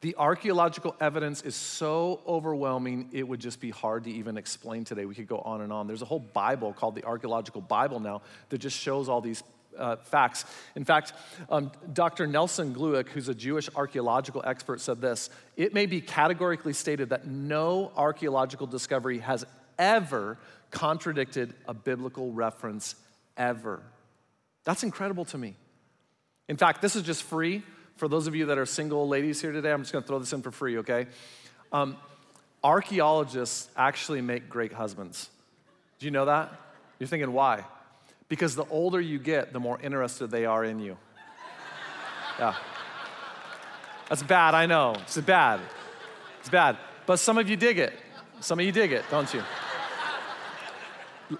The 0.02 0.14
archaeological 0.16 0.96
evidence 1.00 1.42
is 1.42 1.54
so 1.54 2.20
overwhelming, 2.26 3.10
it 3.12 3.26
would 3.26 3.40
just 3.40 3.60
be 3.60 3.70
hard 3.70 4.04
to 4.04 4.10
even 4.10 4.38
explain 4.38 4.84
today. 4.84 5.04
We 5.04 5.14
could 5.14 5.26
go 5.26 5.40
on 5.40 5.60
and 5.60 5.70
on. 5.70 5.88
There's 5.88 6.00
a 6.00 6.06
whole 6.06 6.20
Bible 6.20 6.72
called 6.72 6.94
the 6.94 7.04
Archaeological 7.04 7.60
Bible 7.60 8.00
now 8.00 8.22
that 8.48 8.58
just 8.58 8.78
shows 8.78 9.10
all 9.10 9.20
these 9.20 9.42
uh, 9.76 9.96
facts. 9.96 10.44
In 10.74 10.84
fact, 10.84 11.12
um, 11.50 11.70
Dr. 11.92 12.26
Nelson 12.26 12.72
Glueck, 12.72 13.08
who's 13.08 13.28
a 13.28 13.34
Jewish 13.34 13.68
archaeological 13.74 14.42
expert, 14.46 14.80
said 14.80 15.00
this 15.00 15.28
It 15.56 15.74
may 15.74 15.86
be 15.86 16.00
categorically 16.00 16.72
stated 16.72 17.10
that 17.10 17.26
no 17.26 17.92
archaeological 17.96 18.66
discovery 18.66 19.18
has 19.18 19.44
ever 19.78 20.38
contradicted 20.70 21.52
a 21.66 21.74
biblical 21.74 22.32
reference, 22.32 22.94
ever. 23.36 23.82
That's 24.64 24.82
incredible 24.82 25.24
to 25.26 25.38
me. 25.38 25.56
In 26.50 26.56
fact, 26.56 26.82
this 26.82 26.96
is 26.96 27.04
just 27.04 27.22
free. 27.22 27.62
For 27.94 28.08
those 28.08 28.26
of 28.26 28.34
you 28.34 28.46
that 28.46 28.58
are 28.58 28.66
single 28.66 29.06
ladies 29.06 29.40
here 29.40 29.52
today, 29.52 29.70
I'm 29.70 29.82
just 29.82 29.92
gonna 29.92 30.04
throw 30.04 30.18
this 30.18 30.32
in 30.32 30.42
for 30.42 30.50
free, 30.50 30.78
okay? 30.78 31.06
Um, 31.72 31.96
archaeologists 32.64 33.68
actually 33.76 34.20
make 34.20 34.48
great 34.48 34.72
husbands. 34.72 35.30
Do 36.00 36.06
you 36.06 36.10
know 36.10 36.24
that? 36.24 36.52
You're 36.98 37.06
thinking, 37.06 37.32
why? 37.32 37.64
Because 38.28 38.56
the 38.56 38.64
older 38.64 39.00
you 39.00 39.20
get, 39.20 39.52
the 39.52 39.60
more 39.60 39.80
interested 39.80 40.32
they 40.32 40.44
are 40.44 40.64
in 40.64 40.80
you. 40.80 40.96
Yeah. 42.36 42.56
That's 44.08 44.24
bad, 44.24 44.54
I 44.56 44.66
know. 44.66 44.96
It's 45.02 45.18
bad. 45.18 45.60
It's 46.40 46.50
bad. 46.50 46.78
But 47.06 47.20
some 47.20 47.38
of 47.38 47.48
you 47.48 47.54
dig 47.54 47.78
it. 47.78 47.92
Some 48.40 48.58
of 48.58 48.66
you 48.66 48.72
dig 48.72 48.90
it, 48.90 49.04
don't 49.08 49.32
you? 49.32 49.44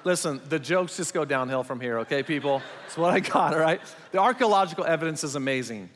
Listen, 0.04 0.40
the 0.48 0.58
jokes 0.58 0.96
just 0.96 1.12
go 1.12 1.24
downhill 1.24 1.64
from 1.64 1.80
here, 1.80 2.00
okay, 2.00 2.22
people? 2.22 2.62
That's 2.82 2.96
what 2.96 3.12
I 3.12 3.20
got, 3.20 3.54
all 3.54 3.60
right? 3.60 3.80
The 4.12 4.18
archaeological 4.18 4.84
evidence 4.84 5.24
is 5.24 5.34
amazing. 5.34 5.90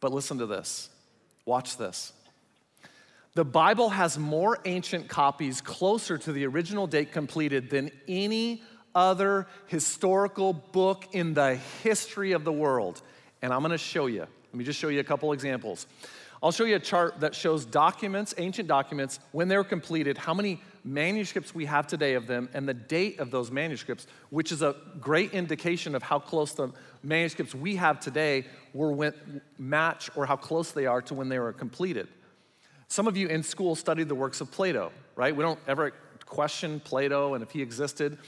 But 0.00 0.12
listen 0.12 0.38
to 0.38 0.46
this. 0.46 0.88
Watch 1.44 1.76
this. 1.76 2.12
The 3.34 3.44
Bible 3.44 3.90
has 3.90 4.18
more 4.18 4.58
ancient 4.64 5.08
copies 5.08 5.60
closer 5.60 6.18
to 6.18 6.32
the 6.32 6.46
original 6.46 6.86
date 6.86 7.12
completed 7.12 7.70
than 7.70 7.90
any 8.08 8.62
other 8.94 9.46
historical 9.66 10.52
book 10.52 11.06
in 11.12 11.34
the 11.34 11.54
history 11.82 12.32
of 12.32 12.44
the 12.44 12.52
world. 12.52 13.00
And 13.42 13.52
I'm 13.52 13.62
gonna 13.62 13.78
show 13.78 14.06
you. 14.06 14.20
Let 14.20 14.54
me 14.54 14.64
just 14.64 14.80
show 14.80 14.88
you 14.88 14.98
a 14.98 15.04
couple 15.04 15.32
examples. 15.32 15.86
I'll 16.42 16.52
show 16.52 16.64
you 16.64 16.76
a 16.76 16.80
chart 16.80 17.20
that 17.20 17.34
shows 17.34 17.64
documents, 17.64 18.34
ancient 18.38 18.68
documents, 18.68 19.20
when 19.32 19.48
they 19.48 19.56
were 19.56 19.64
completed, 19.64 20.18
how 20.18 20.34
many 20.34 20.60
manuscripts 20.92 21.54
we 21.54 21.66
have 21.66 21.86
today 21.86 22.14
of 22.14 22.26
them, 22.26 22.48
and 22.54 22.68
the 22.68 22.74
date 22.74 23.20
of 23.20 23.30
those 23.30 23.50
manuscripts, 23.50 24.06
which 24.30 24.52
is 24.52 24.62
a 24.62 24.74
great 25.00 25.32
indication 25.32 25.94
of 25.94 26.02
how 26.02 26.18
close 26.18 26.52
the 26.52 26.70
manuscripts 27.02 27.54
we 27.54 27.76
have 27.76 28.00
today 28.00 28.44
were 28.72 28.92
when, 28.92 29.40
match 29.58 30.10
or 30.16 30.26
how 30.26 30.36
close 30.36 30.72
they 30.72 30.86
are 30.86 31.02
to 31.02 31.14
when 31.14 31.28
they 31.28 31.38
were 31.38 31.52
completed. 31.52 32.08
Some 32.88 33.06
of 33.06 33.16
you 33.16 33.28
in 33.28 33.42
school 33.42 33.74
studied 33.74 34.08
the 34.08 34.14
works 34.14 34.40
of 34.40 34.50
Plato, 34.50 34.92
right? 35.14 35.34
We 35.36 35.42
don't 35.42 35.60
ever 35.66 35.92
question 36.24 36.80
Plato 36.80 37.34
and 37.34 37.42
if 37.42 37.50
he 37.50 37.62
existed. 37.62 38.18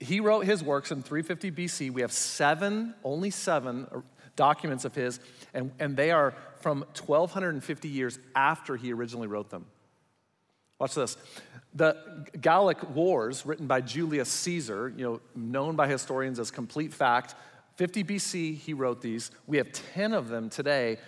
He 0.00 0.20
wrote 0.20 0.44
his 0.44 0.62
works 0.62 0.90
in 0.90 1.02
350 1.02 1.50
BC. 1.50 1.90
We 1.92 2.00
have 2.02 2.12
seven, 2.12 2.94
only 3.04 3.30
seven 3.30 3.86
uh, 3.92 4.00
documents 4.36 4.84
of 4.84 4.94
his, 4.94 5.20
and, 5.52 5.72
and 5.78 5.96
they 5.96 6.10
are 6.10 6.34
from 6.60 6.80
1250 6.80 7.88
years 7.88 8.18
after 8.34 8.76
he 8.76 8.92
originally 8.92 9.26
wrote 9.26 9.50
them. 9.50 9.66
Watch 10.82 10.96
this. 10.96 11.16
The 11.76 12.26
Gallic 12.40 12.90
Wars, 12.90 13.46
written 13.46 13.68
by 13.68 13.82
Julius 13.82 14.28
Caesar, 14.28 14.92
you 14.96 15.04
know, 15.04 15.20
known 15.36 15.76
by 15.76 15.86
historians 15.86 16.40
as 16.40 16.50
complete 16.50 16.92
fact, 16.92 17.36
50 17.76 18.02
BC, 18.02 18.56
he 18.56 18.74
wrote 18.74 19.00
these. 19.00 19.30
We 19.46 19.58
have 19.58 19.70
10 19.70 20.12
of 20.12 20.28
them 20.28 20.50
today. 20.50 20.98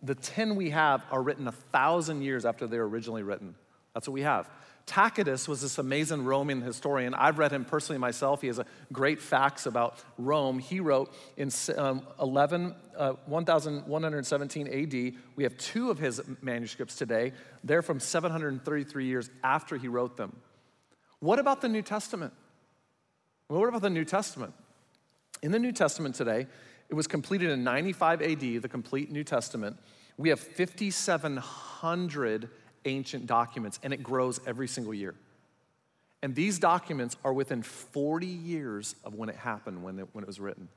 The 0.00 0.14
10 0.14 0.54
we 0.54 0.70
have 0.70 1.04
are 1.10 1.20
written 1.20 1.48
a 1.48 1.52
thousand 1.52 2.22
years 2.22 2.44
after 2.44 2.68
they 2.68 2.78
were 2.78 2.88
originally 2.88 3.24
written. 3.24 3.56
That's 3.94 4.06
what 4.06 4.14
we 4.14 4.22
have. 4.22 4.48
Tacitus 4.86 5.48
was 5.48 5.60
this 5.60 5.78
amazing 5.78 6.24
Roman 6.24 6.62
historian. 6.62 7.12
I've 7.12 7.38
read 7.38 7.50
him 7.50 7.64
personally 7.64 7.98
myself. 7.98 8.40
He 8.40 8.46
has 8.46 8.60
great 8.92 9.20
facts 9.20 9.66
about 9.66 9.98
Rome. 10.16 10.60
He 10.60 10.78
wrote 10.78 11.12
in 11.36 11.50
um, 11.76 12.06
11, 12.20 12.72
uh, 12.96 13.14
1117 13.26 14.68
AD. 14.68 15.14
We 15.34 15.42
have 15.42 15.58
two 15.58 15.90
of 15.90 15.98
his 15.98 16.22
manuscripts 16.40 16.94
today. 16.94 17.32
They're 17.64 17.82
from 17.82 17.98
733 17.98 19.04
years 19.04 19.28
after 19.42 19.76
he 19.76 19.88
wrote 19.88 20.16
them. 20.16 20.36
What 21.18 21.40
about 21.40 21.60
the 21.60 21.68
New 21.68 21.82
Testament? 21.82 22.32
Well, 23.48 23.58
what 23.58 23.68
about 23.68 23.82
the 23.82 23.90
New 23.90 24.04
Testament? 24.04 24.54
In 25.42 25.50
the 25.50 25.58
New 25.58 25.72
Testament 25.72 26.14
today, 26.14 26.46
it 26.88 26.94
was 26.94 27.08
completed 27.08 27.50
in 27.50 27.64
95 27.64 28.22
AD, 28.22 28.40
the 28.40 28.68
complete 28.68 29.10
New 29.10 29.24
Testament. 29.24 29.78
We 30.16 30.28
have 30.28 30.38
5,700 30.38 32.48
ancient 32.86 33.26
documents, 33.26 33.78
and 33.82 33.92
it 33.92 34.02
grows 34.02 34.40
every 34.46 34.68
single 34.68 34.94
year. 34.94 35.14
And 36.22 36.34
these 36.34 36.58
documents 36.58 37.16
are 37.24 37.32
within 37.32 37.62
40 37.62 38.26
years 38.26 38.94
of 39.04 39.14
when 39.14 39.28
it 39.28 39.36
happened, 39.36 39.82
when 39.84 39.98
it, 39.98 40.08
when 40.12 40.24
it 40.24 40.26
was 40.26 40.40
written. 40.40 40.68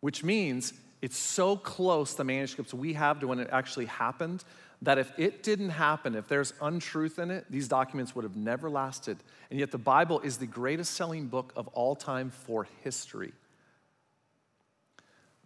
Which 0.00 0.22
means 0.22 0.72
it's 1.00 1.18
so 1.18 1.56
close, 1.56 2.14
the 2.14 2.24
manuscripts 2.24 2.72
we 2.72 2.92
have, 2.94 3.20
to 3.20 3.26
when 3.26 3.40
it 3.40 3.48
actually 3.50 3.86
happened, 3.86 4.44
that 4.82 4.98
if 4.98 5.12
it 5.18 5.42
didn't 5.42 5.70
happen, 5.70 6.14
if 6.14 6.28
there's 6.28 6.54
untruth 6.60 7.18
in 7.18 7.30
it, 7.30 7.44
these 7.50 7.68
documents 7.68 8.14
would 8.14 8.24
have 8.24 8.36
never 8.36 8.70
lasted. 8.70 9.16
And 9.50 9.58
yet, 9.58 9.70
the 9.70 9.78
Bible 9.78 10.20
is 10.20 10.38
the 10.38 10.46
greatest 10.46 10.94
selling 10.94 11.26
book 11.26 11.52
of 11.56 11.68
all 11.68 11.94
time 11.94 12.30
for 12.30 12.66
history. 12.82 13.32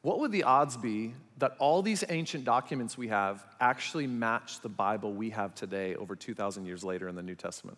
What 0.07 0.21
would 0.21 0.31
the 0.31 0.45
odds 0.45 0.77
be 0.77 1.15
that 1.39 1.57
all 1.59 1.83
these 1.83 2.05
ancient 2.09 2.45
documents 2.45 2.97
we 2.97 3.09
have 3.09 3.45
actually 3.59 4.07
match 4.07 4.61
the 4.61 4.69
Bible 4.69 5.13
we 5.13 5.31
have 5.31 5.53
today 5.53 5.97
over 5.97 6.15
2,000 6.15 6.65
years 6.65 6.85
later 6.85 7.09
in 7.09 7.17
the 7.17 7.25
New 7.25 7.35
Testament? 7.35 7.77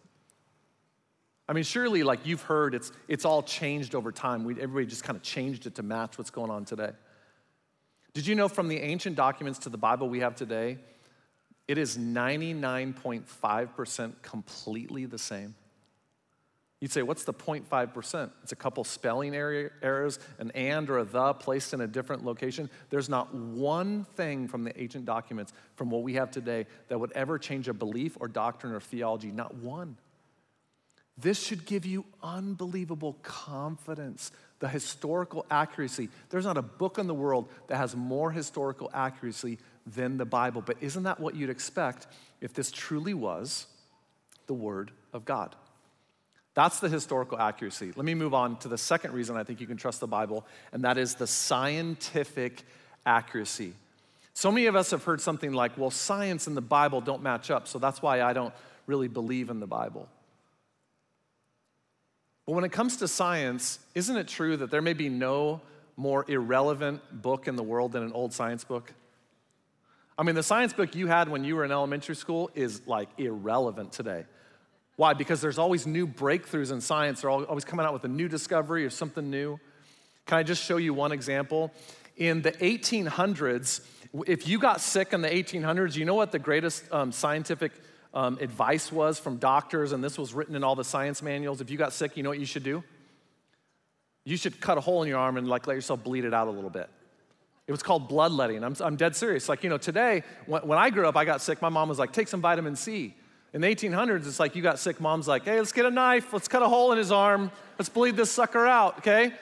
I 1.49 1.55
mean, 1.55 1.65
surely, 1.65 2.03
like 2.03 2.27
you've 2.27 2.43
heard, 2.43 2.75
it's, 2.75 2.93
it's 3.09 3.25
all 3.25 3.43
changed 3.43 3.95
over 3.95 4.13
time. 4.13 4.45
We, 4.45 4.61
everybody 4.61 4.85
just 4.85 5.05
kind 5.05 5.17
of 5.17 5.23
changed 5.23 5.67
it 5.67 5.77
to 5.77 5.83
match 5.83 6.19
what's 6.19 6.29
going 6.29 6.51
on 6.51 6.67
today. 6.67 6.91
Did 8.13 8.27
you 8.27 8.35
know 8.35 8.49
from 8.49 8.69
the 8.69 8.79
ancient 8.79 9.17
documents 9.17 9.61
to 9.61 9.71
the 9.71 9.79
Bible 9.79 10.11
we 10.11 10.21
have 10.21 10.35
today, 10.35 10.77
it 11.67 11.79
is 11.79 11.97
99.5% 11.97 14.13
completely 14.21 15.07
the 15.07 15.17
same? 15.17 15.55
You'd 16.81 16.93
say, 16.93 17.03
what's 17.03 17.25
the 17.25 17.35
0.5%? 17.35 18.31
It's 18.45 18.53
a 18.53 18.57
couple 18.57 18.85
spelling 18.85 19.35
errors, 19.35 20.21
an 20.39 20.53
and 20.55 20.89
or 20.89 20.99
a 20.99 21.05
the 21.05 21.33
placed 21.33 21.75
in 21.75 21.81
a 21.81 21.89
different 21.89 22.25
location. 22.25 22.71
There's 22.91 23.09
not 23.09 23.35
one 23.35 24.05
thing 24.15 24.47
from 24.47 24.63
the 24.63 24.81
ancient 24.81 25.05
documents, 25.05 25.53
from 25.75 25.91
what 25.91 26.03
we 26.03 26.15
have 26.15 26.31
today, 26.31 26.67
that 26.87 27.01
would 27.01 27.11
ever 27.13 27.37
change 27.37 27.67
a 27.67 27.75
belief 27.75 28.17
or 28.21 28.29
doctrine 28.29 28.73
or 28.73 28.81
theology. 28.81 29.33
Not 29.33 29.57
one. 29.57 29.97
This 31.21 31.43
should 31.45 31.67
give 31.67 31.85
you 31.85 32.05
unbelievable 32.23 33.19
confidence, 33.25 34.31
the 34.61 34.69
historical 34.69 35.45
accuracy. 35.51 36.11
There's 36.31 36.45
not 36.45 36.57
a 36.57 36.63
book 36.63 36.99
in 36.99 37.09
the 37.09 37.15
world 37.15 37.49
that 37.67 37.79
has 37.79 37.97
more 37.97 38.31
historical 38.31 38.89
accuracy 38.95 39.59
than 39.85 40.17
the 40.17 40.25
Bible. 40.25 40.63
But 40.65 40.77
isn't 40.81 41.03
that 41.03 41.19
what 41.19 41.35
you'd 41.35 41.51
expect 41.51 42.07
if 42.41 42.55
this 42.55 42.71
truly 42.71 43.15
was 43.15 43.67
the 44.47 44.55
Word 44.55 44.93
of 45.13 45.25
God? 45.25 45.57
That's 46.59 46.81
the 46.81 46.89
historical 46.89 47.39
accuracy. 47.39 47.93
Let 47.95 48.05
me 48.05 48.15
move 48.15 48.35
on 48.35 48.57
to 48.57 48.69
the 48.69 48.77
second 48.77 49.13
reason 49.13 49.37
I 49.37 49.45
think 49.45 49.61
you 49.61 49.69
can 49.69 49.77
trust 49.77 50.01
the 50.01 50.09
Bible, 50.09 50.45
and 50.73 50.83
that 50.83 50.99
is 50.99 51.15
the 51.15 51.29
scientific 51.29 52.65
accuracy. 53.07 53.75
So 54.35 54.51
many 54.51 54.67
of 54.67 54.75
us 54.75 54.91
have 54.91 55.05
heard 55.05 55.21
something 55.21 55.53
like, 55.53 55.79
well, 55.79 55.93
science 55.93 56.49
and 56.49 56.57
the 56.57 56.61
Bible 56.61 57.01
don't 57.01 57.23
match 57.23 57.53
up, 57.53 57.69
so 57.69 57.79
that's 57.79 58.03
why 58.03 58.23
I 58.23 58.33
don't 58.33 58.53
really 58.89 59.07
believe 59.07 59.51
in 59.51 59.61
the 59.61 59.69
Bible. 59.69 60.09
But 62.45 62.55
when 62.55 62.65
it 62.65 62.73
comes 62.73 62.97
to 62.97 63.07
science, 63.07 63.79
isn't 63.95 64.17
it 64.17 64.27
true 64.27 64.57
that 64.57 64.73
there 64.73 64.83
may 64.83 64.95
be 64.95 65.09
no 65.09 65.61
more 65.97 66.25
irrelevant 66.27 67.23
book 67.23 67.47
in 67.47 67.55
the 67.55 67.63
world 67.63 67.93
than 67.93 68.03
an 68.03 68.11
old 68.11 68.33
science 68.33 68.65
book? 68.65 68.93
I 70.19 70.25
mean, 70.25 70.35
the 70.35 70.43
science 70.43 70.73
book 70.73 70.97
you 70.97 71.07
had 71.07 71.29
when 71.29 71.45
you 71.45 71.55
were 71.55 71.65
in 71.65 71.71
elementary 71.71 72.17
school 72.17 72.51
is 72.57 72.85
like 72.85 73.11
irrelevant 73.17 73.93
today. 73.93 74.25
Why? 74.99 75.15
Because 75.15 75.41
there's 75.41 75.59
always 75.59 75.87
new 75.87 76.09
breakthroughs 76.09 76.73
in 76.73 76.81
science. 76.81 77.21
They're 77.21 77.31
always 77.31 77.65
coming 77.65 77.87
out 77.87 77.93
with 77.93 78.03
a 78.03 78.09
new 78.09 78.27
discovery 78.27 78.85
or 78.85 78.91
something 78.91 79.31
new. 79.31 79.61
Can 80.27 80.39
I 80.39 80.43
just 80.43 80.65
show 80.65 80.77
you 80.77 80.93
one 80.93 81.13
example? 81.13 81.73
In 82.17 82.43
the 82.43 82.51
1800s, 82.51 83.81
if 84.27 84.49
you 84.49 84.59
got 84.59 84.81
sick 84.81 85.13
in 85.13 85.21
the 85.23 85.29
1800s, 85.29 85.95
you 85.95 86.05
know 86.05 86.17
what 86.17 86.33
the 86.33 86.41
greatest 86.41 86.83
um, 86.93 87.13
scientific 87.13 87.71
um, 88.13 88.39
advice 88.41 88.91
was 88.91 89.21
from 89.21 89.37
doctors, 89.37 89.93
and 89.93 90.03
this 90.03 90.19
was 90.19 90.35
written 90.35 90.57
in 90.57 90.65
all 90.65 90.75
the 90.75 90.83
science 90.83 91.23
manuals. 91.23 91.61
If 91.61 91.71
you 91.71 91.79
got 91.79 91.93
sick, 91.93 92.17
you 92.17 92.25
know 92.25 92.31
what 92.31 92.41
you 92.41 92.45
should 92.45 92.65
do? 92.65 92.83
You 94.25 94.37
should 94.37 94.61
cut 94.61 94.79
a 94.79 94.81
hole 94.81 95.05
in 95.05 95.09
your 95.09 95.21
arm 95.21 95.37
and 95.37 95.47
like 95.47 95.69
let 95.69 95.75
yourself 95.75 96.03
bleed 96.03 96.25
it 96.25 96.35
out 96.35 96.49
a 96.49 96.51
little 96.51 96.71
bit. 96.71 96.91
It 97.69 97.71
was 97.71 97.85
called 97.85 98.09
bloodletting. 98.09 98.65
I'm, 98.65 98.75
I'm 98.81 98.97
dead 98.97 99.15
serious. 99.15 99.49
Like, 99.49 99.63
you 99.63 99.71
know, 99.71 99.79
today, 99.79 100.25
when, 100.47 100.67
when 100.67 100.77
I 100.77 100.91
grew 100.91 101.07
up, 101.07 101.17
I 101.17 101.25
got 101.25 101.41
sick. 101.41 101.63
My 101.63 101.69
mom 101.69 101.89
was 101.89 102.01
like, 102.01 102.13
take 102.13 102.27
some 102.27 102.41
vitamin 102.41 102.75
C. 102.75 103.15
In 103.55 103.63
the 103.63 103.75
1800s, 103.75 104.27
it's 104.27 104.39
like 104.39 104.55
you 104.55 104.63
got 104.63 104.79
sick 104.79 105.01
mom's 105.01 105.27
like, 105.27 105.45
hey, 105.45 105.59
let's 105.59 105.73
get 105.73 105.87
a 105.87 105.91
knife, 105.91 106.33
let's 106.33 106.49
cut 106.49 106.63
a 106.63 106.69
hole 106.69 106.93
in 106.93 106.99
his 106.99 107.11
arm, 107.11 107.51
let's 107.79 107.89
bleed 107.89 108.17
this 108.17 108.31
sucker 108.31 108.67
out, 108.67 108.99
okay? 108.99 109.33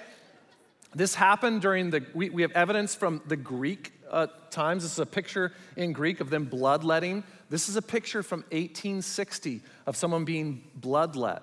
This 0.94 1.14
happened 1.14 1.60
during 1.60 1.90
the, 1.90 2.04
we, 2.14 2.30
we 2.30 2.42
have 2.42 2.52
evidence 2.52 2.94
from 2.94 3.20
the 3.26 3.36
Greek 3.36 3.92
uh, 4.10 4.28
times. 4.50 4.84
This 4.84 4.92
is 4.92 4.98
a 5.00 5.06
picture 5.06 5.52
in 5.76 5.92
Greek 5.92 6.20
of 6.20 6.30
them 6.30 6.44
bloodletting. 6.44 7.25
This 7.50 7.68
is 7.68 7.76
a 7.76 7.82
picture 7.82 8.22
from 8.22 8.40
1860 8.50 9.60
of 9.86 9.96
someone 9.96 10.25
being 10.25 10.62
bloodlet. 10.80 11.40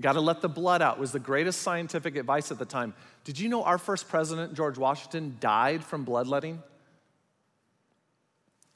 Got 0.00 0.12
to 0.12 0.20
let 0.20 0.42
the 0.42 0.48
blood 0.48 0.82
out 0.82 0.98
was 0.98 1.12
the 1.12 1.18
greatest 1.18 1.62
scientific 1.62 2.16
advice 2.16 2.50
at 2.50 2.58
the 2.58 2.64
time. 2.64 2.94
Did 3.24 3.38
you 3.38 3.48
know 3.48 3.64
our 3.64 3.78
first 3.78 4.08
president, 4.08 4.54
George 4.54 4.78
Washington, 4.78 5.36
died 5.40 5.82
from 5.82 6.04
bloodletting? 6.04 6.62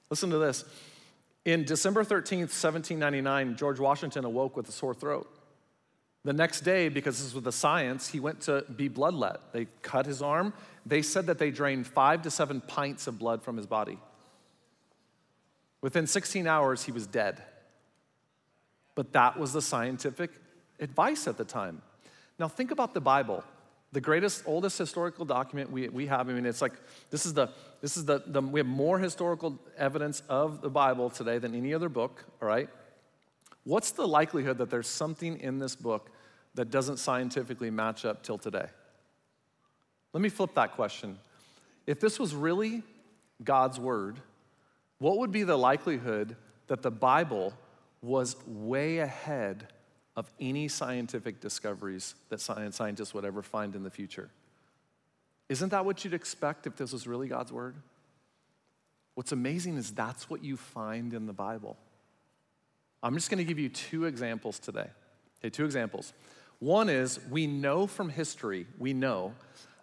Listen 0.08 0.30
to 0.30 0.38
this. 0.38 0.64
In 1.44 1.64
December 1.64 2.04
13th, 2.04 2.52
1799, 2.52 3.56
George 3.56 3.80
Washington 3.80 4.25
awoke 4.25 4.56
with 4.56 4.68
a 4.68 4.73
sore 4.73 4.94
throat. 4.94 5.28
The 6.23 6.35
next 6.35 6.61
day, 6.61 6.90
because 6.90 7.23
this 7.23 7.32
was 7.32 7.44
the 7.44 7.52
science, 7.52 8.09
he 8.09 8.20
went 8.20 8.42
to 8.42 8.64
be 8.76 8.90
bloodlet. 8.90 9.38
They 9.52 9.66
cut 9.80 10.04
his 10.04 10.20
arm. 10.20 10.52
They 10.85 11.00
said 11.00 11.26
that 11.26 11.38
they 11.38 11.50
drained 11.50 11.87
five 11.87 12.23
to 12.23 12.30
seven 12.30 12.61
pints 12.61 13.06
of 13.06 13.18
blood 13.18 13.42
from 13.42 13.56
his 13.56 13.66
body. 13.66 13.99
Within 15.80 16.06
16 16.06 16.47
hours, 16.47 16.85
he 16.85 16.92
was 16.92 17.06
dead. 17.06 17.42
But 18.94 19.14
that 19.14 19.38
was 19.38 19.54
the 19.54 19.62
scientific 19.62 20.30
advice 20.78 21.26
at 21.26 21.38
the 21.38 21.44
time. 21.44 21.80
Now, 22.38 22.49
think 22.49 22.70
about 22.70 22.92
the 22.92 23.00
Bible, 23.00 23.42
the 23.92 24.00
greatest, 24.00 24.42
oldest 24.47 24.78
historical 24.78 25.25
document 25.25 25.70
we, 25.70 25.88
we 25.88 26.06
have. 26.06 26.28
I 26.28 26.32
mean, 26.32 26.47
it's 26.47 26.62
like 26.62 26.75
this 27.11 27.26
is 27.26 27.35
the, 27.35 27.49
this 27.80 27.97
is 27.97 28.04
the, 28.04 28.23
the, 28.26 28.40
we 28.40 28.61
have 28.61 28.66
more 28.66 28.99
historical 28.99 29.59
evidence 29.76 30.23
of 30.28 30.61
the 30.61 30.70
Bible 30.70 31.11
today 31.11 31.38
than 31.38 31.54
any 31.54 31.75
other 31.75 31.88
book, 31.88 32.25
all 32.40 32.49
right? 32.49 32.68
What's 33.64 33.90
the 33.90 34.06
likelihood 34.06 34.59
that 34.59 34.70
there's 34.70 34.88
something 34.88 35.40
in 35.40 35.59
this 35.59 35.75
book 35.75 36.11
that 36.54 36.70
doesn't 36.70 36.99
scientifically 36.99 37.70
match 37.70 38.04
up 38.04 38.23
till 38.23 38.38
today? 38.38 38.66
Let 40.12 40.23
me 40.23 40.28
flip 40.28 40.54
that 40.54 40.73
question. 40.73 41.18
If 41.87 42.00
this 42.00 42.18
was 42.18 42.35
really 42.35 42.82
God's 43.42 43.78
word, 43.78 44.16
what 44.99 45.18
would 45.18 45.32
be 45.32 45.42
the 45.42 45.59
likelihood 45.59 46.37
that 46.68 46.82
the 46.82 46.90
Bible 46.90 47.52
was 48.02 48.37
way 48.47 48.99
ahead 48.99 49.66
of 50.20 50.30
any 50.38 50.68
scientific 50.68 51.40
discoveries 51.40 52.14
that 52.28 52.42
scientists 52.42 53.14
would 53.14 53.24
ever 53.24 53.40
find 53.40 53.74
in 53.74 53.82
the 53.82 53.90
future. 53.90 54.28
Isn't 55.48 55.70
that 55.70 55.86
what 55.86 56.04
you'd 56.04 56.12
expect 56.12 56.66
if 56.66 56.76
this 56.76 56.92
was 56.92 57.06
really 57.06 57.26
God's 57.26 57.50
word? 57.50 57.74
What's 59.14 59.32
amazing 59.32 59.78
is 59.78 59.92
that's 59.92 60.28
what 60.28 60.44
you 60.44 60.58
find 60.58 61.14
in 61.14 61.24
the 61.24 61.32
Bible. 61.32 61.78
I'm 63.02 63.14
just 63.14 63.30
going 63.30 63.38
to 63.38 63.44
give 63.44 63.58
you 63.58 63.70
two 63.70 64.04
examples 64.04 64.58
today. 64.58 64.88
Okay, 65.40 65.48
two 65.48 65.64
examples. 65.64 66.12
One 66.58 66.90
is 66.90 67.18
we 67.30 67.46
know 67.46 67.86
from 67.86 68.10
history, 68.10 68.66
we 68.78 68.92
know 68.92 69.32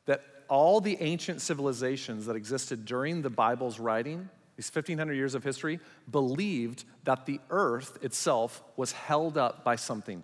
that 0.05 0.23
all 0.49 0.81
the 0.81 0.97
ancient 1.01 1.41
civilizations 1.41 2.27
that 2.27 2.35
existed 2.35 2.85
during 2.85 3.23
the 3.23 3.31
Bible's 3.31 3.79
writing 3.79 4.29
these 4.57 4.69
1500 4.73 5.13
years 5.13 5.35
of 5.35 5.43
history, 5.43 5.79
believed 6.09 6.83
that 7.03 7.25
the 7.25 7.39
earth 7.49 7.97
itself 8.03 8.63
was 8.75 8.91
held 8.91 9.37
up 9.37 9.63
by 9.63 9.75
something. 9.75 10.23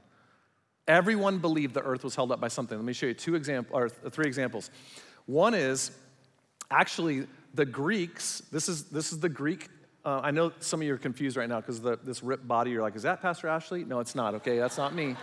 Everyone 0.88 1.38
believed 1.38 1.74
the 1.74 1.84
earth 1.84 2.04
was 2.04 2.16
held 2.16 2.32
up 2.32 2.42
by 2.42 2.50
something. 2.50 2.78
Let 2.78 2.86
me 2.86 2.94
show 2.94 3.06
you 3.06 3.13
two 3.13 3.36
examples 3.36 3.92
or 4.04 4.10
three 4.10 4.25
examples. 4.25 4.70
One 5.28 5.54
is 5.54 5.92
actually 6.70 7.28
the 7.54 7.66
Greeks, 7.66 8.42
this 8.52 8.68
is, 8.68 8.86
this 8.86 9.13
is 9.13 9.20
the 9.20 9.30
Greek. 9.30 9.70
Uh, 10.04 10.20
I 10.22 10.32
know 10.32 10.52
some 10.60 10.82
of 10.82 10.88
you 10.88 10.94
are 10.96 10.98
confused 10.98 11.38
right 11.38 11.48
now 11.48 11.62
because 11.62 11.80
this 11.80 12.24
ripped 12.24 12.48
body, 12.48 12.72
you're 12.72 12.82
like, 12.82 12.96
is 12.96 13.04
that 13.04 13.22
Pastor 13.22 13.48
Ashley? 13.48 13.86
No, 13.86 14.00
it's 14.00 14.16
not, 14.16 14.36
okay? 14.36 14.58
That's 14.58 14.78
not 14.78 14.94
me. 14.94 15.16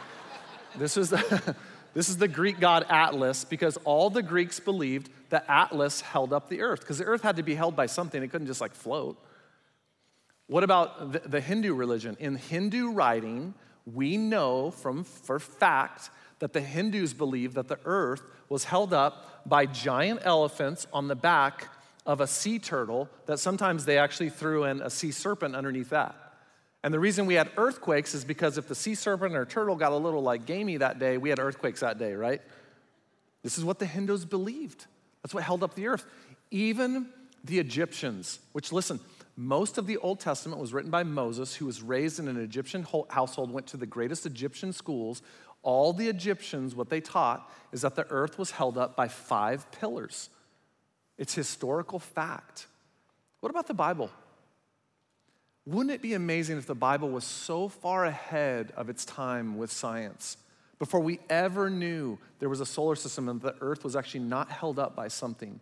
this 0.78 0.96
is 0.96 1.10
the. 1.10 1.56
This 1.92 2.08
is 2.08 2.18
the 2.18 2.28
Greek 2.28 2.60
god 2.60 2.86
Atlas 2.88 3.44
because 3.44 3.76
all 3.84 4.10
the 4.10 4.22
Greeks 4.22 4.60
believed 4.60 5.10
that 5.30 5.44
Atlas 5.48 6.00
held 6.00 6.32
up 6.32 6.48
the 6.48 6.62
earth 6.62 6.80
because 6.80 6.98
the 6.98 7.04
earth 7.04 7.22
had 7.22 7.36
to 7.36 7.42
be 7.42 7.54
held 7.54 7.74
by 7.74 7.86
something. 7.86 8.22
It 8.22 8.28
couldn't 8.28 8.46
just 8.46 8.60
like 8.60 8.74
float. 8.74 9.16
What 10.46 10.64
about 10.64 11.12
the, 11.12 11.20
the 11.20 11.40
Hindu 11.40 11.74
religion? 11.74 12.16
In 12.20 12.36
Hindu 12.36 12.90
writing, 12.90 13.54
we 13.86 14.16
know 14.16 14.70
from 14.70 15.04
for 15.04 15.38
fact 15.38 16.10
that 16.40 16.52
the 16.52 16.60
Hindus 16.60 17.12
believe 17.12 17.54
that 17.54 17.68
the 17.68 17.78
earth 17.84 18.22
was 18.48 18.64
held 18.64 18.92
up 18.92 19.48
by 19.48 19.66
giant 19.66 20.20
elephants 20.24 20.86
on 20.92 21.08
the 21.08 21.14
back 21.14 21.68
of 22.06 22.20
a 22.20 22.26
sea 22.26 22.58
turtle 22.58 23.08
that 23.26 23.38
sometimes 23.38 23.84
they 23.84 23.98
actually 23.98 24.30
threw 24.30 24.64
in 24.64 24.80
a 24.80 24.90
sea 24.90 25.12
serpent 25.12 25.54
underneath 25.54 25.90
that. 25.90 26.16
And 26.82 26.94
the 26.94 27.00
reason 27.00 27.26
we 27.26 27.34
had 27.34 27.50
earthquakes 27.56 28.14
is 28.14 28.24
because 28.24 28.56
if 28.56 28.68
the 28.68 28.74
sea 28.74 28.94
serpent 28.94 29.36
or 29.36 29.44
turtle 29.44 29.76
got 29.76 29.92
a 29.92 29.96
little 29.96 30.22
like 30.22 30.46
gamey 30.46 30.78
that 30.78 30.98
day, 30.98 31.18
we 31.18 31.28
had 31.28 31.38
earthquakes 31.38 31.80
that 31.80 31.98
day, 31.98 32.14
right? 32.14 32.40
This 33.42 33.58
is 33.58 33.64
what 33.64 33.78
the 33.78 33.86
Hindus 33.86 34.24
believed. 34.24 34.86
That's 35.22 35.34
what 35.34 35.42
held 35.42 35.62
up 35.62 35.74
the 35.74 35.88
earth. 35.88 36.06
Even 36.50 37.08
the 37.44 37.58
Egyptians, 37.58 38.38
which 38.52 38.72
listen, 38.72 39.00
most 39.36 39.78
of 39.78 39.86
the 39.86 39.96
Old 39.98 40.20
Testament 40.20 40.60
was 40.60 40.72
written 40.72 40.90
by 40.90 41.02
Moses, 41.02 41.54
who 41.54 41.66
was 41.66 41.82
raised 41.82 42.18
in 42.18 42.28
an 42.28 42.38
Egyptian 42.38 42.86
household, 43.08 43.50
went 43.50 43.66
to 43.68 43.76
the 43.76 43.86
greatest 43.86 44.26
Egyptian 44.26 44.72
schools. 44.72 45.22
All 45.62 45.92
the 45.92 46.08
Egyptians, 46.08 46.74
what 46.74 46.90
they 46.90 47.00
taught 47.00 47.50
is 47.72 47.82
that 47.82 47.94
the 47.94 48.06
earth 48.10 48.38
was 48.38 48.50
held 48.50 48.76
up 48.78 48.96
by 48.96 49.08
five 49.08 49.70
pillars. 49.72 50.30
It's 51.18 51.34
historical 51.34 51.98
fact. 51.98 52.66
What 53.40 53.50
about 53.50 53.66
the 53.66 53.74
Bible? 53.74 54.10
Wouldn't 55.70 55.94
it 55.94 56.02
be 56.02 56.14
amazing 56.14 56.58
if 56.58 56.66
the 56.66 56.74
Bible 56.74 57.10
was 57.10 57.22
so 57.22 57.68
far 57.68 58.04
ahead 58.04 58.72
of 58.76 58.88
its 58.88 59.04
time 59.04 59.56
with 59.56 59.70
science? 59.70 60.36
Before 60.80 60.98
we 60.98 61.20
ever 61.30 61.70
knew 61.70 62.18
there 62.40 62.48
was 62.48 62.60
a 62.60 62.66
solar 62.66 62.96
system 62.96 63.28
and 63.28 63.40
the 63.40 63.54
earth 63.60 63.84
was 63.84 63.94
actually 63.94 64.24
not 64.24 64.50
held 64.50 64.80
up 64.80 64.96
by 64.96 65.06
something. 65.06 65.60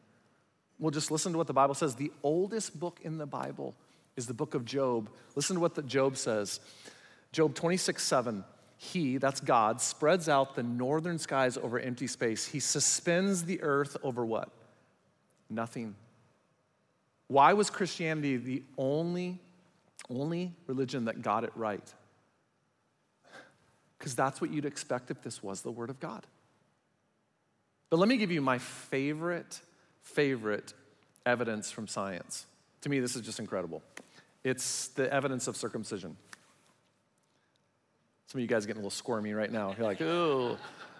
We'll 0.78 0.92
just 0.92 1.10
listen 1.10 1.32
to 1.32 1.38
what 1.38 1.46
the 1.46 1.52
Bible 1.52 1.74
says. 1.74 1.94
The 1.94 2.10
oldest 2.22 2.80
book 2.80 3.00
in 3.02 3.18
the 3.18 3.26
Bible 3.26 3.74
is 4.16 4.26
the 4.26 4.32
book 4.32 4.54
of 4.54 4.64
Job. 4.64 5.10
Listen 5.34 5.56
to 5.56 5.60
what 5.60 5.74
the 5.74 5.82
Job 5.82 6.16
says. 6.16 6.60
Job 7.32 7.54
26, 7.54 8.02
7. 8.02 8.44
He, 8.78 9.18
that's 9.18 9.42
God, 9.42 9.78
spreads 9.78 10.26
out 10.26 10.54
the 10.54 10.62
northern 10.62 11.18
skies 11.18 11.58
over 11.58 11.78
empty 11.78 12.06
space. 12.06 12.46
He 12.46 12.60
suspends 12.60 13.44
the 13.44 13.60
earth 13.60 13.94
over 14.02 14.24
what? 14.24 14.48
Nothing. 15.50 15.96
Why 17.26 17.52
was 17.52 17.68
Christianity 17.68 18.38
the 18.38 18.62
only 18.78 19.42
only 20.10 20.54
religion 20.66 21.06
that 21.06 21.22
got 21.22 21.44
it 21.44 21.52
right. 21.54 21.94
Because 23.98 24.14
that's 24.14 24.40
what 24.40 24.50
you'd 24.50 24.64
expect 24.64 25.10
if 25.10 25.22
this 25.22 25.42
was 25.42 25.62
the 25.62 25.72
Word 25.72 25.90
of 25.90 26.00
God. 26.00 26.26
But 27.90 27.98
let 27.98 28.08
me 28.08 28.16
give 28.16 28.30
you 28.30 28.40
my 28.40 28.58
favorite, 28.58 29.60
favorite 30.02 30.72
evidence 31.24 31.70
from 31.70 31.88
science. 31.88 32.46
To 32.82 32.88
me, 32.88 33.00
this 33.00 33.16
is 33.16 33.22
just 33.22 33.40
incredible. 33.40 33.82
It's 34.44 34.88
the 34.88 35.12
evidence 35.12 35.48
of 35.48 35.56
circumcision. 35.56 36.16
Some 38.26 38.38
of 38.38 38.42
you 38.42 38.48
guys 38.48 38.64
are 38.64 38.66
getting 38.66 38.82
a 38.82 38.84
little 38.84 38.90
squirmy 38.90 39.32
right 39.32 39.50
now. 39.50 39.74
You're 39.76 39.86
like, 39.86 40.00
ooh. 40.00 40.56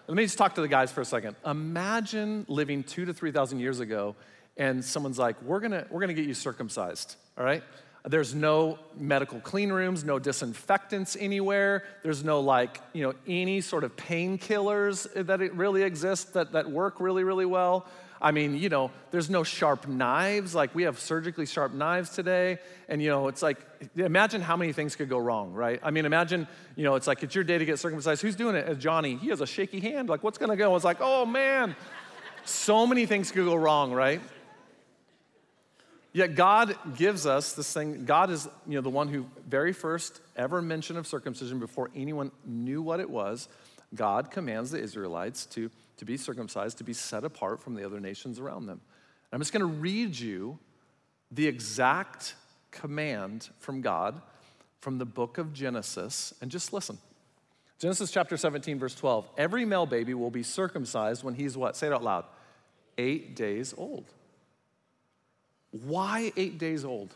Let 0.07 0.17
me 0.17 0.23
just 0.23 0.39
talk 0.39 0.55
to 0.55 0.61
the 0.61 0.67
guys 0.67 0.91
for 0.91 1.01
a 1.01 1.05
second. 1.05 1.35
Imagine 1.45 2.43
living 2.47 2.83
two 2.83 3.05
to 3.05 3.13
3,000 3.13 3.59
years 3.59 3.79
ago 3.79 4.15
and 4.57 4.83
someone's 4.83 5.19
like, 5.19 5.39
we're 5.43 5.59
gonna, 5.59 5.85
we're 5.91 6.01
gonna 6.01 6.15
get 6.15 6.25
you 6.25 6.33
circumcised, 6.33 7.15
all 7.37 7.45
right? 7.45 7.63
There's 8.05 8.33
no 8.33 8.79
medical 8.97 9.41
clean 9.41 9.71
rooms, 9.71 10.03
no 10.05 10.19
disinfectants 10.19 11.17
anywhere. 11.19 11.83
There's 12.01 12.23
no 12.23 12.39
like, 12.39 12.79
you 12.93 13.03
know, 13.03 13.13
any 13.27 13.59
sort 13.61 13.83
of 13.83 13.95
painkillers 13.97 15.25
that 15.25 15.41
it 15.41 15.53
really 15.53 15.83
exist 15.83 16.33
that, 16.33 16.53
that 16.53 16.71
work 16.71 17.01
really, 17.01 17.23
really 17.23 17.45
well. 17.45 17.85
I 18.21 18.31
mean, 18.31 18.57
you 18.57 18.69
know, 18.69 18.91
there's 19.11 19.29
no 19.29 19.43
sharp 19.43 19.87
knives. 19.87 20.55
Like 20.55 20.73
we 20.75 20.83
have 20.83 20.99
surgically 20.99 21.45
sharp 21.45 21.73
knives 21.73 22.09
today. 22.09 22.59
And, 22.87 23.01
you 23.01 23.09
know, 23.09 23.27
it's 23.27 23.41
like, 23.41 23.59
imagine 23.95 24.41
how 24.41 24.57
many 24.57 24.73
things 24.73 24.95
could 24.95 25.09
go 25.09 25.17
wrong, 25.17 25.53
right? 25.53 25.79
I 25.83 25.91
mean, 25.91 26.05
imagine, 26.05 26.47
you 26.75 26.83
know, 26.83 26.95
it's 26.95 27.07
like 27.07 27.23
it's 27.23 27.35
your 27.35 27.43
day 27.43 27.57
to 27.57 27.65
get 27.65 27.79
circumcised. 27.79 28.21
Who's 28.21 28.35
doing 28.35 28.55
it? 28.55 28.67
It's 28.67 28.81
Johnny. 28.81 29.15
He 29.15 29.29
has 29.29 29.41
a 29.41 29.47
shaky 29.47 29.79
hand. 29.79 30.09
Like, 30.09 30.23
what's 30.23 30.37
going 30.37 30.51
to 30.51 30.57
go? 30.57 30.75
It's 30.75 30.85
like, 30.85 30.97
oh 31.01 31.25
man. 31.25 31.75
So 32.45 32.87
many 32.87 33.05
things 33.05 33.31
could 33.31 33.45
go 33.45 33.55
wrong, 33.55 33.91
right? 33.91 34.21
Yet 36.11 36.35
God 36.35 36.75
gives 36.95 37.25
us 37.25 37.53
this 37.53 37.71
thing. 37.71 38.05
God 38.05 38.31
is, 38.31 38.47
you 38.67 38.75
know, 38.75 38.81
the 38.81 38.89
one 38.89 39.07
who 39.09 39.25
very 39.47 39.73
first 39.73 40.21
ever 40.35 40.61
mention 40.61 40.97
of 40.97 41.05
circumcision 41.05 41.59
before 41.59 41.91
anyone 41.95 42.31
knew 42.45 42.81
what 42.81 42.99
it 42.99 43.09
was. 43.09 43.47
God 43.93 44.31
commands 44.31 44.71
the 44.71 44.79
Israelites 44.79 45.45
to, 45.47 45.69
to 45.97 46.05
be 46.05 46.17
circumcised, 46.17 46.79
to 46.79 46.83
be 46.83 46.93
set 46.93 47.23
apart 47.23 47.61
from 47.61 47.75
the 47.75 47.85
other 47.85 47.99
nations 47.99 48.39
around 48.39 48.65
them. 48.65 48.81
I'm 49.31 49.39
just 49.39 49.53
going 49.53 49.61
to 49.61 49.79
read 49.79 50.17
you 50.17 50.57
the 51.31 51.45
exact 51.45 52.33
command 52.71 53.49
from 53.59 53.81
God 53.81 54.21
from 54.79 54.97
the 54.97 55.05
book 55.05 55.37
of 55.37 55.53
Genesis, 55.53 56.33
and 56.41 56.49
just 56.49 56.71
listen. 56.71 56.97
Genesis 57.79 58.11
chapter 58.11 58.37
17, 58.37 58.79
verse 58.79 58.95
12. 58.95 59.29
Every 59.37 59.65
male 59.65 59.85
baby 59.85 60.13
will 60.13 60.31
be 60.31 60.43
circumcised 60.43 61.23
when 61.23 61.33
he's 61.33 61.57
what? 61.57 61.75
Say 61.75 61.87
it 61.87 61.93
out 61.93 62.03
loud. 62.03 62.25
Eight 62.97 63.35
days 63.35 63.73
old. 63.77 64.05
Why 65.71 66.31
eight 66.35 66.57
days 66.57 66.83
old? 66.83 67.13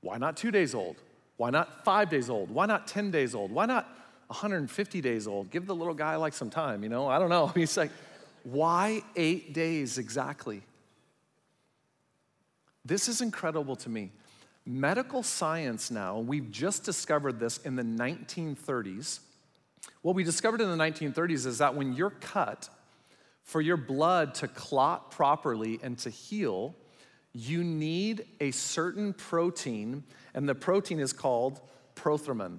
Why 0.00 0.18
not 0.18 0.36
two 0.36 0.50
days 0.50 0.74
old? 0.74 0.96
Why 1.36 1.50
not 1.50 1.84
five 1.84 2.10
days 2.10 2.28
old? 2.28 2.50
Why 2.50 2.66
not 2.66 2.86
10 2.86 3.10
days 3.10 3.34
old? 3.34 3.50
Why 3.50 3.66
not 3.66 3.88
150 4.26 5.00
days 5.00 5.26
old? 5.26 5.50
Give 5.50 5.66
the 5.66 5.74
little 5.74 5.94
guy 5.94 6.16
like 6.16 6.34
some 6.34 6.50
time, 6.50 6.82
you 6.82 6.88
know? 6.88 7.08
I 7.08 7.18
don't 7.18 7.30
know. 7.30 7.46
He's 7.54 7.76
like, 7.76 7.90
why 8.44 9.02
eight 9.16 9.54
days 9.54 9.98
exactly? 9.98 10.62
This 12.84 13.08
is 13.08 13.20
incredible 13.20 13.76
to 13.76 13.88
me. 13.88 14.12
Medical 14.66 15.22
science 15.22 15.90
now, 15.90 16.18
we've 16.18 16.50
just 16.50 16.84
discovered 16.84 17.40
this 17.40 17.58
in 17.58 17.74
the 17.74 17.82
1930s. 17.82 19.20
What 20.02 20.14
we 20.14 20.24
discovered 20.24 20.60
in 20.60 20.70
the 20.70 20.76
1930s 20.76 21.46
is 21.46 21.58
that 21.58 21.74
when 21.74 21.94
you're 21.94 22.10
cut, 22.10 22.68
for 23.42 23.60
your 23.60 23.76
blood 23.76 24.34
to 24.34 24.46
clot 24.48 25.10
properly 25.10 25.80
and 25.82 25.98
to 25.98 26.10
heal, 26.10 26.74
you 27.32 27.62
need 27.62 28.26
a 28.40 28.50
certain 28.50 29.12
protein, 29.12 30.04
and 30.34 30.48
the 30.48 30.54
protein 30.54 30.98
is 30.98 31.12
called 31.12 31.60
prothrombin. 31.94 32.58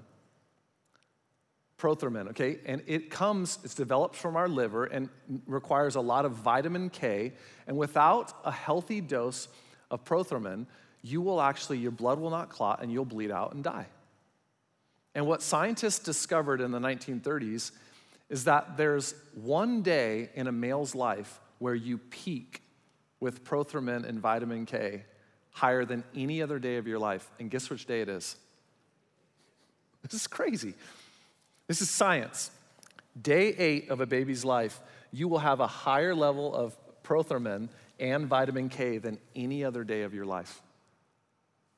Prothrombin, 1.77 2.29
okay? 2.29 2.59
And 2.65 2.83
it 2.87 3.09
comes, 3.09 3.59
it's 3.63 3.75
developed 3.75 4.15
from 4.15 4.35
our 4.35 4.47
liver 4.47 4.85
and 4.85 5.09
requires 5.45 5.95
a 5.95 6.01
lot 6.01 6.25
of 6.25 6.33
vitamin 6.33 6.89
K. 6.89 7.33
And 7.67 7.75
without 7.75 8.33
a 8.45 8.51
healthy 8.51 9.01
dose 9.01 9.47
of 9.89 10.05
prothrombin, 10.05 10.67
you 11.01 11.21
will 11.21 11.41
actually, 11.41 11.79
your 11.79 11.91
blood 11.91 12.19
will 12.19 12.29
not 12.29 12.49
clot 12.49 12.81
and 12.81 12.91
you'll 12.91 13.05
bleed 13.05 13.31
out 13.31 13.53
and 13.53 13.63
die. 13.63 13.87
And 15.15 15.25
what 15.25 15.41
scientists 15.41 15.99
discovered 15.99 16.61
in 16.61 16.71
the 16.71 16.79
1930s 16.79 17.71
is 18.29 18.45
that 18.45 18.77
there's 18.77 19.13
one 19.35 19.81
day 19.81 20.29
in 20.35 20.47
a 20.47 20.51
male's 20.51 20.95
life 20.95 21.41
where 21.59 21.75
you 21.75 21.97
peak 21.97 22.61
with 23.21 23.45
prothrombin 23.45 24.03
and 24.03 24.19
vitamin 24.19 24.65
K 24.65 25.05
higher 25.51 25.85
than 25.85 26.03
any 26.13 26.41
other 26.41 26.59
day 26.59 26.75
of 26.75 26.87
your 26.87 26.99
life. 26.99 27.29
And 27.39 27.49
guess 27.49 27.69
which 27.69 27.85
day 27.85 28.01
it 28.01 28.09
is? 28.09 28.35
This 30.01 30.13
is 30.13 30.27
crazy. 30.27 30.73
This 31.67 31.81
is 31.81 31.89
science. 31.89 32.51
Day 33.21 33.53
eight 33.57 33.89
of 33.89 34.01
a 34.01 34.05
baby's 34.05 34.43
life, 34.43 34.79
you 35.11 35.27
will 35.27 35.39
have 35.39 35.59
a 35.59 35.67
higher 35.67 36.15
level 36.15 36.53
of 36.53 36.75
prothrombin 37.03 37.69
and 37.99 38.27
vitamin 38.27 38.69
K 38.69 38.97
than 38.97 39.19
any 39.35 39.63
other 39.63 39.83
day 39.83 40.01
of 40.01 40.13
your 40.13 40.25
life. 40.25 40.61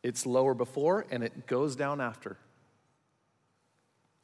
It's 0.02 0.26
lower 0.26 0.54
before 0.54 1.06
and 1.12 1.24
it 1.24 1.48
goes 1.48 1.76
down 1.76 2.00
after. 2.00 2.38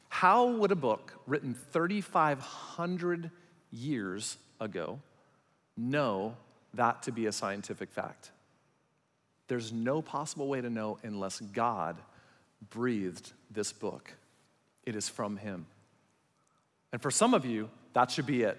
How 0.08 0.48
would 0.48 0.72
a 0.72 0.76
book 0.76 1.14
written 1.28 1.54
3,500 1.72 3.32
years 3.72 4.38
ago 4.60 5.00
know 5.78 6.36
that 6.74 7.04
to 7.04 7.12
be 7.12 7.26
a 7.26 7.32
scientific 7.32 7.92
fact? 7.92 8.32
There's 9.48 9.74
no 9.74 10.02
possible 10.02 10.48
way 10.48 10.62
to 10.62 10.70
know 10.70 11.00
unless 11.04 11.40
God 11.40 11.98
breathed 12.70 13.32
this 13.52 13.74
book. 13.74 14.14
It 14.86 14.96
is 14.96 15.10
from 15.10 15.38
Him. 15.38 15.66
And 16.92 17.02
for 17.02 17.12
some 17.12 17.34
of 17.34 17.46
you, 17.46 17.70
that 17.94 18.12
should 18.12 18.26
be 18.26 18.44
it. 18.44 18.58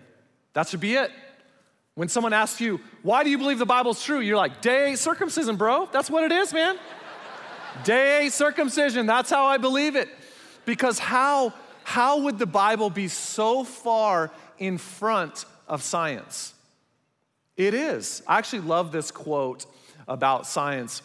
That 0.53 0.69
should 0.69 0.81
be 0.81 0.95
it. 0.95 1.11
When 1.95 2.09
someone 2.09 2.33
asks 2.33 2.61
you, 2.61 2.81
why 3.03 3.25
do 3.25 3.31
you 3.31 3.39
believe 3.39 3.59
the 3.59 3.67
Bible's 3.67 4.03
true? 4.03 4.21
You're 4.21 4.37
like, 4.37 4.61
day 4.61 4.95
circumcision, 4.95 5.57
bro. 5.57 5.89
That's 5.93 6.11
what 6.11 6.25
it 6.25 6.33
is, 6.33 6.53
man. 6.53 6.79
day 7.85 8.29
circumcision. 8.31 9.07
That's 9.07 9.31
how 9.31 9.45
I 9.45 9.59
believe 9.59 9.97
it. 9.97 10.09
Because 10.65 10.99
how, 10.99 11.53
how 11.85 12.21
would 12.23 12.39
the 12.39 12.47
Bible 12.47 12.91
be 12.91 13.09
so 13.09 13.65
far 13.65 14.31
in 14.59 14.79
front 14.79 15.45
of 15.69 15.83
science? 15.83 16.55
It 17.61 17.75
is. 17.75 18.23
I 18.27 18.39
actually 18.39 18.61
love 18.61 18.91
this 18.91 19.11
quote 19.11 19.67
about 20.09 20.47
science. 20.47 21.03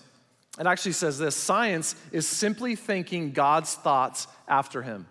It 0.58 0.66
actually 0.66 0.94
says 0.94 1.20
this 1.20 1.36
science 1.36 1.98
is 2.14 2.26
simply 2.26 2.78
thinking 2.78 3.34
God's 3.34 3.76
thoughts 3.76 4.26
after 4.48 4.82
him. 4.82 5.06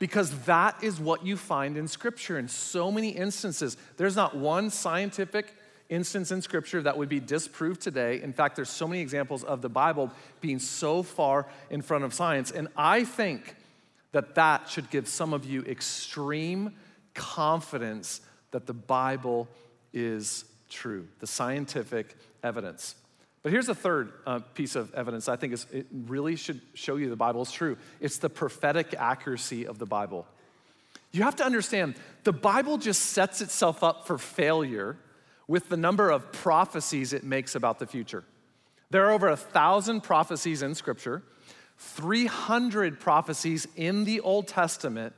Because 0.00 0.36
that 0.46 0.82
is 0.82 0.98
what 0.98 1.24
you 1.24 1.36
find 1.36 1.76
in 1.76 1.86
Scripture 1.86 2.40
in 2.40 2.48
so 2.48 2.90
many 2.90 3.10
instances. 3.10 3.76
There's 3.98 4.16
not 4.16 4.36
one 4.36 4.68
scientific 4.68 5.54
instance 5.88 6.32
in 6.32 6.42
Scripture 6.42 6.82
that 6.82 6.98
would 6.98 7.08
be 7.08 7.20
disproved 7.20 7.80
today. 7.80 8.20
In 8.20 8.32
fact, 8.32 8.56
there's 8.56 8.68
so 8.68 8.88
many 8.88 9.00
examples 9.00 9.44
of 9.44 9.62
the 9.62 9.68
Bible 9.68 10.10
being 10.40 10.58
so 10.58 11.04
far 11.04 11.46
in 11.70 11.82
front 11.82 12.02
of 12.02 12.12
science. 12.12 12.50
And 12.50 12.66
I 12.76 13.04
think 13.04 13.54
that 14.10 14.34
that 14.34 14.68
should 14.68 14.90
give 14.90 15.06
some 15.06 15.32
of 15.32 15.44
you 15.44 15.62
extreme 15.62 16.74
confidence 17.14 18.20
that 18.54 18.66
the 18.66 18.72
Bible 18.72 19.48
is 19.92 20.44
true, 20.70 21.08
the 21.18 21.26
scientific 21.26 22.14
evidence. 22.44 22.94
But 23.42 23.50
here's 23.50 23.68
a 23.68 23.74
third 23.74 24.12
uh, 24.24 24.38
piece 24.54 24.76
of 24.76 24.94
evidence 24.94 25.28
I 25.28 25.34
think 25.34 25.54
is, 25.54 25.66
it 25.72 25.88
really 26.06 26.36
should 26.36 26.60
show 26.74 26.94
you 26.94 27.10
the 27.10 27.16
Bible 27.16 27.42
is 27.42 27.50
true. 27.50 27.76
It's 28.00 28.18
the 28.18 28.30
prophetic 28.30 28.94
accuracy 28.96 29.66
of 29.66 29.80
the 29.80 29.86
Bible. 29.86 30.24
You 31.10 31.24
have 31.24 31.34
to 31.36 31.44
understand, 31.44 31.96
the 32.22 32.32
Bible 32.32 32.78
just 32.78 33.02
sets 33.02 33.40
itself 33.40 33.82
up 33.82 34.06
for 34.06 34.18
failure 34.18 34.98
with 35.48 35.68
the 35.68 35.76
number 35.76 36.10
of 36.10 36.30
prophecies 36.30 37.12
it 37.12 37.24
makes 37.24 37.56
about 37.56 37.80
the 37.80 37.88
future. 37.88 38.22
There 38.90 39.04
are 39.04 39.10
over 39.10 39.30
a 39.30 39.36
thousand 39.36 40.02
prophecies 40.02 40.62
in 40.62 40.76
Scripture, 40.76 41.24
300 41.78 43.00
prophecies 43.00 43.66
in 43.74 44.04
the 44.04 44.20
Old 44.20 44.46
Testament 44.46 45.12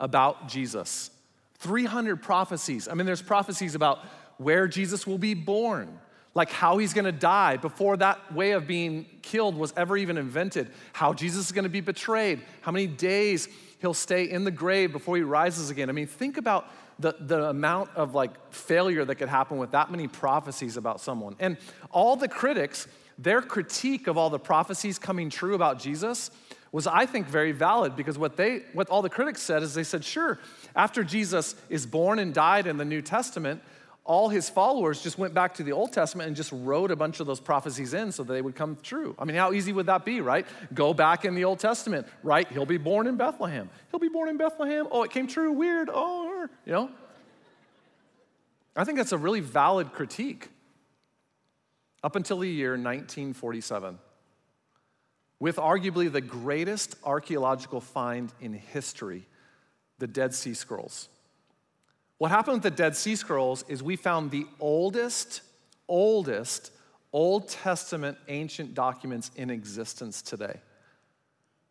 about 0.00 0.48
Jesus. 0.48 1.10
300 1.60 2.22
prophecies. 2.22 2.88
I 2.88 2.94
mean, 2.94 3.06
there's 3.06 3.22
prophecies 3.22 3.74
about 3.74 4.00
where 4.36 4.68
Jesus 4.68 5.06
will 5.06 5.18
be 5.18 5.34
born, 5.34 5.98
like 6.34 6.50
how 6.50 6.78
he's 6.78 6.94
gonna 6.94 7.12
die 7.12 7.56
before 7.56 7.96
that 7.96 8.32
way 8.32 8.52
of 8.52 8.66
being 8.66 9.06
killed 9.22 9.56
was 9.56 9.74
ever 9.76 9.96
even 9.96 10.16
invented, 10.16 10.70
how 10.92 11.12
Jesus 11.12 11.46
is 11.46 11.52
gonna 11.52 11.68
be 11.68 11.80
betrayed, 11.80 12.40
how 12.60 12.70
many 12.70 12.86
days 12.86 13.48
he'll 13.80 13.94
stay 13.94 14.30
in 14.30 14.44
the 14.44 14.50
grave 14.50 14.92
before 14.92 15.16
he 15.16 15.22
rises 15.22 15.70
again. 15.70 15.88
I 15.88 15.92
mean, 15.92 16.06
think 16.06 16.36
about 16.36 16.68
the, 16.98 17.14
the 17.18 17.48
amount 17.48 17.90
of 17.94 18.14
like 18.14 18.30
failure 18.52 19.04
that 19.04 19.16
could 19.16 19.28
happen 19.28 19.58
with 19.58 19.72
that 19.72 19.90
many 19.90 20.08
prophecies 20.08 20.76
about 20.76 21.00
someone. 21.00 21.36
And 21.38 21.56
all 21.90 22.16
the 22.16 22.28
critics, 22.28 22.88
their 23.18 23.40
critique 23.40 24.06
of 24.06 24.16
all 24.16 24.30
the 24.30 24.38
prophecies 24.38 24.98
coming 24.98 25.30
true 25.30 25.54
about 25.54 25.78
Jesus 25.78 26.30
was, 26.72 26.86
I 26.86 27.06
think, 27.06 27.26
very 27.26 27.52
valid 27.52 27.96
because 27.96 28.18
what 28.18 28.36
they, 28.36 28.62
what 28.72 28.88
all 28.90 29.02
the 29.02 29.08
critics 29.08 29.42
said 29.42 29.62
is 29.62 29.74
they 29.74 29.84
said, 29.84 30.04
sure, 30.04 30.38
after 30.76 31.02
Jesus 31.02 31.54
is 31.68 31.86
born 31.86 32.18
and 32.18 32.34
died 32.34 32.66
in 32.66 32.76
the 32.76 32.84
New 32.84 33.02
Testament, 33.02 33.62
all 34.08 34.30
his 34.30 34.48
followers 34.48 35.02
just 35.02 35.18
went 35.18 35.34
back 35.34 35.54
to 35.54 35.62
the 35.62 35.72
Old 35.72 35.92
Testament 35.92 36.28
and 36.28 36.36
just 36.36 36.50
wrote 36.50 36.90
a 36.90 36.96
bunch 36.96 37.20
of 37.20 37.26
those 37.26 37.40
prophecies 37.40 37.92
in 37.92 38.10
so 38.10 38.22
that 38.24 38.32
they 38.32 38.40
would 38.40 38.56
come 38.56 38.78
true. 38.82 39.14
I 39.18 39.26
mean, 39.26 39.36
how 39.36 39.52
easy 39.52 39.72
would 39.72 39.86
that 39.86 40.06
be, 40.06 40.22
right? 40.22 40.46
Go 40.72 40.94
back 40.94 41.26
in 41.26 41.34
the 41.34 41.44
Old 41.44 41.58
Testament, 41.58 42.06
right? 42.22 42.50
He'll 42.50 42.64
be 42.64 42.78
born 42.78 43.06
in 43.06 43.16
Bethlehem. 43.16 43.68
He'll 43.90 44.00
be 44.00 44.08
born 44.08 44.30
in 44.30 44.38
Bethlehem. 44.38 44.88
Oh, 44.90 45.02
it 45.02 45.10
came 45.10 45.26
true. 45.26 45.52
Weird. 45.52 45.90
Oh, 45.92 46.48
you 46.64 46.72
know? 46.72 46.90
I 48.74 48.84
think 48.84 48.96
that's 48.96 49.12
a 49.12 49.18
really 49.18 49.40
valid 49.40 49.92
critique. 49.92 50.48
Up 52.02 52.14
until 52.14 52.38
the 52.38 52.48
year 52.48 52.70
1947, 52.70 53.98
with 55.40 55.56
arguably 55.56 56.10
the 56.10 56.20
greatest 56.20 56.96
archaeological 57.04 57.80
find 57.80 58.32
in 58.40 58.52
history, 58.52 59.26
the 59.98 60.06
Dead 60.06 60.34
Sea 60.34 60.54
Scrolls. 60.54 61.08
What 62.18 62.30
happened 62.30 62.54
with 62.54 62.62
the 62.64 62.70
Dead 62.70 62.96
Sea 62.96 63.14
Scrolls 63.14 63.64
is 63.68 63.82
we 63.82 63.96
found 63.96 64.30
the 64.30 64.46
oldest, 64.58 65.42
oldest 65.88 66.72
Old 67.12 67.48
Testament 67.48 68.18
ancient 68.28 68.74
documents 68.74 69.30
in 69.36 69.50
existence 69.50 70.20
today. 70.20 70.60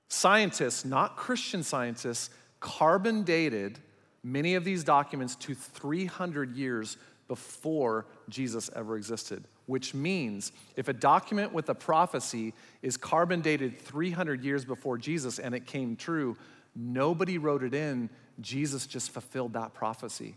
Scientists, 0.10 0.86
not 0.86 1.18
Christian 1.18 1.64
scientists, 1.64 2.30
carbon 2.60 3.24
dated 3.24 3.78
many 4.24 4.56
of 4.56 4.64
these 4.64 4.84
documents 4.84 5.36
to 5.36 5.54
300 5.54 6.56
years 6.56 6.98
before 7.28 8.06
Jesus 8.30 8.70
ever 8.76 8.98
existed, 8.98 9.44
which 9.66 9.94
means 9.94 10.52
if 10.76 10.88
a 10.88 10.94
document 10.94 11.54
with 11.54 11.70
a 11.70 11.76
prophecy 11.76 12.54
is 12.82 12.98
carbon 12.98 13.42
dated 13.42 13.80
300 13.80 14.44
years 14.44 14.66
before 14.66 14.98
Jesus 14.98 15.40
and 15.40 15.56
it 15.56 15.66
came 15.66 15.96
true, 15.96 16.38
nobody 16.76 17.38
wrote 17.38 17.63
it 17.63 17.74
in 17.74 18.10
Jesus 18.40 18.86
just 18.86 19.12
fulfilled 19.12 19.54
that 19.54 19.74
prophecy. 19.74 20.36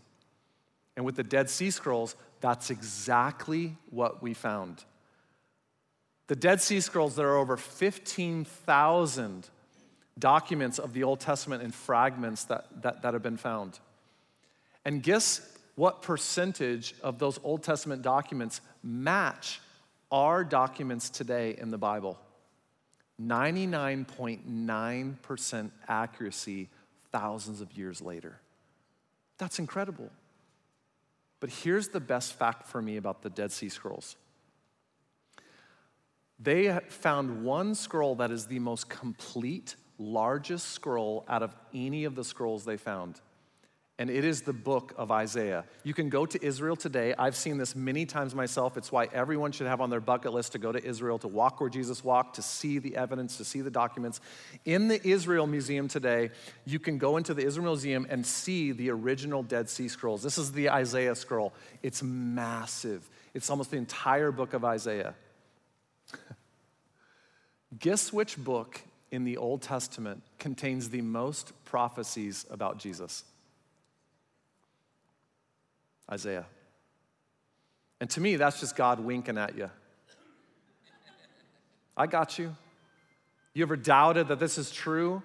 And 0.95 1.05
with 1.05 1.15
the 1.15 1.23
Dead 1.23 1.49
Sea 1.49 1.71
Scrolls, 1.71 2.15
that's 2.41 2.69
exactly 2.69 3.77
what 3.89 4.21
we 4.21 4.33
found. 4.33 4.83
The 6.27 6.35
Dead 6.35 6.61
Sea 6.61 6.79
Scrolls, 6.79 7.15
there 7.15 7.29
are 7.29 7.37
over 7.37 7.57
15,000 7.57 9.49
documents 10.17 10.79
of 10.79 10.93
the 10.93 11.03
Old 11.03 11.19
Testament 11.19 11.63
and 11.63 11.73
fragments 11.73 12.45
that, 12.45 12.65
that, 12.81 13.01
that 13.01 13.13
have 13.13 13.23
been 13.23 13.37
found. 13.37 13.79
And 14.85 15.03
guess 15.03 15.39
what 15.75 16.01
percentage 16.01 16.93
of 17.01 17.19
those 17.19 17.39
Old 17.43 17.63
Testament 17.63 18.01
documents 18.01 18.59
match 18.83 19.61
our 20.11 20.43
documents 20.43 21.09
today 21.09 21.55
in 21.57 21.71
the 21.71 21.77
Bible? 21.77 22.19
99.9% 23.21 25.71
accuracy 25.87 26.69
thousands 27.11 27.61
of 27.61 27.77
years 27.77 28.01
later. 28.01 28.39
That's 29.37 29.59
incredible. 29.59 30.09
But 31.39 31.49
here's 31.49 31.87
the 31.89 31.99
best 31.99 32.33
fact 32.33 32.67
for 32.67 32.81
me 32.81 32.97
about 32.97 33.21
the 33.21 33.29
Dead 33.29 33.51
Sea 33.51 33.69
Scrolls. 33.69 34.15
They 36.39 36.79
found 36.89 37.43
one 37.43 37.75
scroll 37.75 38.15
that 38.15 38.31
is 38.31 38.47
the 38.47 38.57
most 38.59 38.89
complete, 38.89 39.75
largest 39.99 40.69
scroll 40.69 41.23
out 41.27 41.43
of 41.43 41.53
any 41.73 42.05
of 42.05 42.15
the 42.15 42.23
scrolls 42.23 42.65
they 42.65 42.77
found. 42.77 43.21
And 44.01 44.09
it 44.09 44.25
is 44.25 44.41
the 44.41 44.51
book 44.51 44.95
of 44.97 45.11
Isaiah. 45.11 45.63
You 45.83 45.93
can 45.93 46.09
go 46.09 46.25
to 46.25 46.43
Israel 46.43 46.75
today. 46.75 47.13
I've 47.19 47.35
seen 47.35 47.59
this 47.59 47.75
many 47.75 48.07
times 48.07 48.33
myself. 48.33 48.75
It's 48.75 48.91
why 48.91 49.07
everyone 49.13 49.51
should 49.51 49.67
have 49.67 49.79
on 49.79 49.91
their 49.91 49.99
bucket 49.99 50.33
list 50.33 50.53
to 50.53 50.57
go 50.57 50.71
to 50.71 50.83
Israel, 50.83 51.19
to 51.19 51.27
walk 51.27 51.61
where 51.61 51.69
Jesus 51.69 52.03
walked, 52.03 52.37
to 52.37 52.41
see 52.41 52.79
the 52.79 52.95
evidence, 52.95 53.37
to 53.37 53.45
see 53.45 53.61
the 53.61 53.69
documents. 53.69 54.19
In 54.65 54.87
the 54.87 55.07
Israel 55.07 55.45
Museum 55.45 55.87
today, 55.87 56.31
you 56.65 56.79
can 56.79 56.97
go 56.97 57.17
into 57.17 57.35
the 57.35 57.45
Israel 57.45 57.73
Museum 57.73 58.07
and 58.09 58.25
see 58.25 58.71
the 58.71 58.89
original 58.89 59.43
Dead 59.43 59.69
Sea 59.69 59.87
Scrolls. 59.87 60.23
This 60.23 60.39
is 60.39 60.51
the 60.51 60.71
Isaiah 60.71 61.13
scroll. 61.13 61.53
It's 61.83 62.01
massive, 62.01 63.07
it's 63.35 63.51
almost 63.51 63.69
the 63.69 63.77
entire 63.77 64.31
book 64.31 64.53
of 64.53 64.65
Isaiah. 64.65 65.13
Guess 67.77 68.11
which 68.11 68.35
book 68.35 68.81
in 69.11 69.25
the 69.25 69.37
Old 69.37 69.61
Testament 69.61 70.23
contains 70.39 70.89
the 70.89 71.01
most 71.01 71.53
prophecies 71.65 72.47
about 72.49 72.79
Jesus? 72.79 73.25
Isaiah. 76.11 76.45
And 77.99 78.09
to 78.11 78.21
me, 78.21 78.35
that's 78.35 78.59
just 78.59 78.75
God 78.75 78.99
winking 78.99 79.37
at 79.37 79.57
you. 79.57 79.69
I 81.95 82.07
got 82.07 82.39
you. 82.39 82.55
You 83.53 83.63
ever 83.63 83.75
doubted 83.75 84.29
that 84.29 84.39
this 84.39 84.57
is 84.57 84.71
true? 84.71 85.21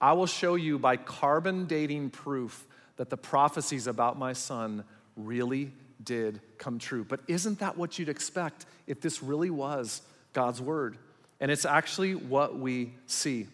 I 0.00 0.12
will 0.12 0.26
show 0.26 0.54
you 0.54 0.78
by 0.78 0.96
carbon 0.96 1.66
dating 1.66 2.10
proof 2.10 2.66
that 2.96 3.10
the 3.10 3.16
prophecies 3.16 3.86
about 3.86 4.18
my 4.18 4.32
son 4.32 4.84
really 5.16 5.72
did 6.02 6.40
come 6.58 6.78
true. 6.78 7.04
But 7.04 7.20
isn't 7.28 7.58
that 7.60 7.76
what 7.76 7.98
you'd 7.98 8.08
expect 8.08 8.66
if 8.86 9.00
this 9.00 9.22
really 9.22 9.50
was 9.50 10.02
God's 10.32 10.60
word? 10.60 10.98
And 11.40 11.50
it's 11.50 11.64
actually 11.64 12.14
what 12.14 12.58
we 12.58 12.94
see. 13.06 13.46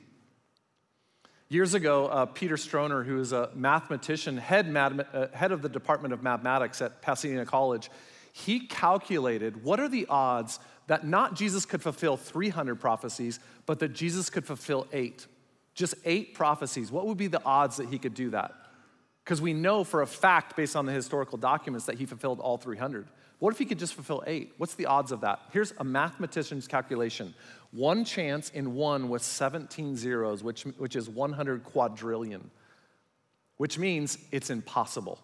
Years 1.53 1.75
ago, 1.75 2.07
uh, 2.07 2.27
Peter 2.27 2.57
Stoner, 2.57 3.03
who 3.03 3.19
is 3.19 3.33
a 3.33 3.51
mathematician, 3.57 4.37
head, 4.37 4.75
uh, 4.77 5.27
head 5.33 5.51
of 5.51 5.63
the 5.63 5.69
Department 5.69 6.15
of 6.15 6.23
Mathematics 6.23 6.81
at 6.81 7.03
Pasadena 7.03 7.45
College, 7.45 7.91
he 8.33 8.69
calculated 8.69 9.65
what 9.65 9.81
are 9.81 9.89
the 9.89 10.07
odds 10.09 10.61
that 10.87 11.05
not 11.05 11.35
Jesus 11.35 11.67
could 11.67 11.83
fulfill 11.83 12.17
300 12.17 12.77
prophecies, 12.77 13.41
but 13.67 13.81
that 13.81 13.89
Jesus 13.89 14.31
could 14.31 14.47
fulfill 14.47 14.87
eight. 14.93 15.27
Just 15.75 15.97
eight 16.05 16.35
prophecies. 16.35 16.93
What 16.93 17.09
would 17.09 17.19
be 17.19 17.27
the 17.27 17.43
odds 17.45 17.79
that 17.79 17.89
he 17.89 17.99
could 17.99 18.15
do 18.15 18.31
that? 18.31 18.55
Because 19.31 19.41
we 19.41 19.53
know 19.53 19.85
for 19.85 20.03
a 20.03 20.09
fact, 20.09 20.57
based 20.57 20.75
on 20.75 20.87
the 20.87 20.93
historical 20.93 21.39
documents, 21.39 21.87
that 21.87 21.97
he 21.99 22.05
fulfilled 22.05 22.41
all 22.41 22.57
300. 22.57 23.07
What 23.39 23.53
if 23.53 23.61
he 23.61 23.65
could 23.65 23.79
just 23.79 23.95
fulfill 23.95 24.25
eight? 24.27 24.55
What's 24.57 24.75
the 24.75 24.87
odds 24.87 25.13
of 25.13 25.21
that? 25.21 25.39
Here's 25.53 25.73
a 25.79 25.85
mathematician's 25.85 26.67
calculation 26.67 27.33
one 27.71 28.05
chance 28.05 28.51
in 28.51 28.75
one 28.75 29.09
with 29.09 29.23
17 29.23 29.97
zeros, 29.97 30.43
which, 30.43 30.63
which 30.79 30.97
is 30.97 31.09
100 31.09 31.63
quadrillion, 31.63 32.51
which 33.57 33.79
means 33.79 34.19
it's 34.33 34.51
impossible. 34.51 35.21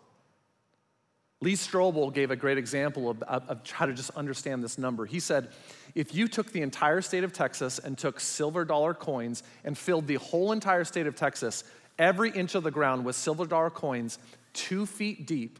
Lee 1.41 1.55
Strobel 1.55 2.15
gave 2.15 2.31
a 2.31 2.37
great 2.37 2.59
example 2.59 3.11
of, 3.11 3.21
of, 3.25 3.49
of, 3.49 3.69
how 3.69 3.87
to 3.87 3.93
just 3.93 4.11
understand 4.11 4.63
this 4.63 4.79
number. 4.79 5.05
He 5.05 5.19
said, 5.19 5.49
if 5.97 6.15
you 6.15 6.29
took 6.29 6.53
the 6.53 6.63
entire 6.63 7.03
state 7.03 7.25
of 7.25 7.33
Texas 7.33 7.81
and 7.81 7.99
took 7.99 8.21
silver 8.21 8.65
dollar 8.65 8.95
coins 8.95 9.43
and 9.65 9.77
filled 9.77 10.07
the 10.07 10.15
whole 10.15 10.53
entire 10.53 10.85
state 10.85 11.09
of 11.09 11.17
Texas, 11.17 11.65
every 11.99 12.31
inch 12.31 12.55
of 12.55 12.63
the 12.63 12.71
ground 12.71 13.05
with 13.05 13.17
silver 13.17 13.47
dollar 13.47 13.71
coins, 13.71 14.19
two 14.53 14.87
feet 14.87 15.27
deep, 15.27 15.59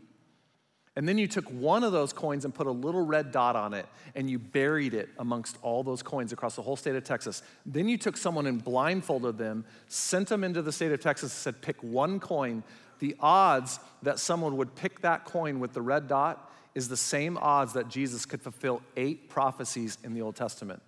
and 0.97 1.07
then 1.07 1.19
you 1.19 1.29
took 1.29 1.45
one 1.51 1.85
of 1.85 1.93
those 1.93 2.15
coins 2.15 2.47
and 2.47 2.55
put 2.55 2.67
a 2.67 2.71
little 2.73 3.05
red 3.05 3.31
dot 3.31 3.55
on 3.55 3.75
it 3.75 3.85
and 4.15 4.31
you 4.31 4.39
buried 4.39 4.95
it 4.95 5.11
amongst 5.19 5.59
all 5.61 5.83
those 5.83 6.03
coins 6.03 6.33
across 6.33 6.57
the 6.57 6.63
whole 6.63 6.77
state 6.77 6.97
of 6.97 7.05
Texas. 7.05 7.43
Then 7.67 7.87
you 7.87 7.99
took 7.99 8.17
someone 8.17 8.47
and 8.47 8.65
blindfolded 8.65 9.37
them, 9.37 9.67
sent 9.89 10.29
them 10.29 10.43
into 10.43 10.63
the 10.63 10.73
state 10.73 10.93
of 10.93 11.01
Texas, 11.01 11.33
and 11.35 11.55
said, 11.55 11.63
pick 11.63 11.83
one 11.83 12.19
coin. 12.19 12.65
The 13.01 13.15
odds 13.21 13.79
that 14.03 14.19
someone 14.19 14.57
would 14.57 14.75
pick 14.75 15.03
that 15.03 15.27
coin 15.27 15.61
with 15.61 15.75
the 15.75 15.83
red 15.83 16.09
dot 16.09 16.51
is 16.75 16.89
the 16.89 16.97
same 16.97 17.37
odds 17.37 17.75
that 17.75 17.89
Jesus 17.89 18.25
could 18.25 18.41
fulfill 18.41 18.81
eight 18.97 19.29
prophecies 19.29 19.99
in 20.03 20.15
the 20.15 20.23
Old 20.23 20.35
Testament. 20.35 20.81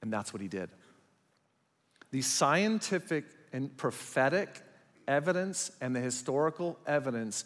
And 0.00 0.10
that's 0.10 0.32
what 0.32 0.40
he 0.40 0.48
did. 0.48 0.70
The 2.10 2.22
scientific 2.22 3.26
and 3.52 3.76
prophetic 3.76 4.62
evidence 5.08 5.72
and 5.80 5.94
the 5.94 6.00
historical 6.00 6.78
evidence 6.86 7.44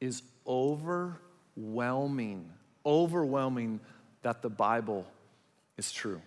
is 0.00 0.22
overwhelming, 0.46 2.50
overwhelming 2.84 3.80
that 4.22 4.42
the 4.42 4.50
Bible 4.50 5.06
is 5.76 5.92
true. 5.92 6.20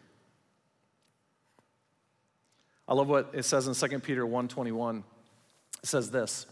I 2.87 2.93
love 2.93 3.07
what 3.07 3.29
it 3.33 3.43
says 3.43 3.67
in 3.67 3.75
2 3.75 3.99
Peter 3.99 4.25
1:21. 4.25 5.03
It 5.83 5.87
says 5.87 6.09
this. 6.09 6.47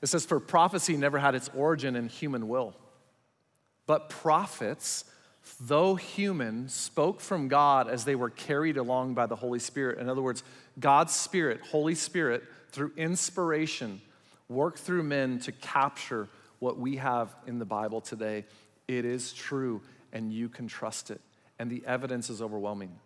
It 0.00 0.06
says 0.06 0.24
for 0.24 0.40
prophecy 0.40 0.96
never 0.96 1.18
had 1.18 1.34
its 1.34 1.50
origin 1.54 1.96
in 1.96 2.08
human 2.08 2.48
will. 2.48 2.74
But 3.86 4.08
prophets 4.08 5.04
though 5.58 5.94
human 5.94 6.68
spoke 6.68 7.20
from 7.20 7.48
God 7.48 7.88
as 7.88 8.04
they 8.04 8.14
were 8.14 8.30
carried 8.30 8.76
along 8.76 9.14
by 9.14 9.26
the 9.26 9.36
Holy 9.36 9.58
Spirit. 9.58 9.98
In 9.98 10.08
other 10.08 10.22
words, 10.22 10.42
God's 10.80 11.14
Spirit, 11.14 11.60
Holy 11.70 11.94
Spirit, 11.94 12.42
through 12.70 12.92
inspiration, 12.96 14.00
work 14.48 14.78
through 14.78 15.02
men 15.02 15.38
to 15.40 15.52
capture 15.52 16.28
what 16.58 16.78
we 16.78 16.96
have 16.96 17.34
in 17.46 17.58
the 17.58 17.64
Bible 17.64 18.00
today. 18.00 18.44
It 18.88 19.04
is 19.04 19.32
true, 19.32 19.82
and 20.12 20.32
you 20.32 20.48
can 20.48 20.66
trust 20.66 21.10
it. 21.10 21.20
And 21.58 21.70
the 21.70 21.82
evidence 21.86 22.30
is 22.30 22.40
overwhelming. 22.40 22.98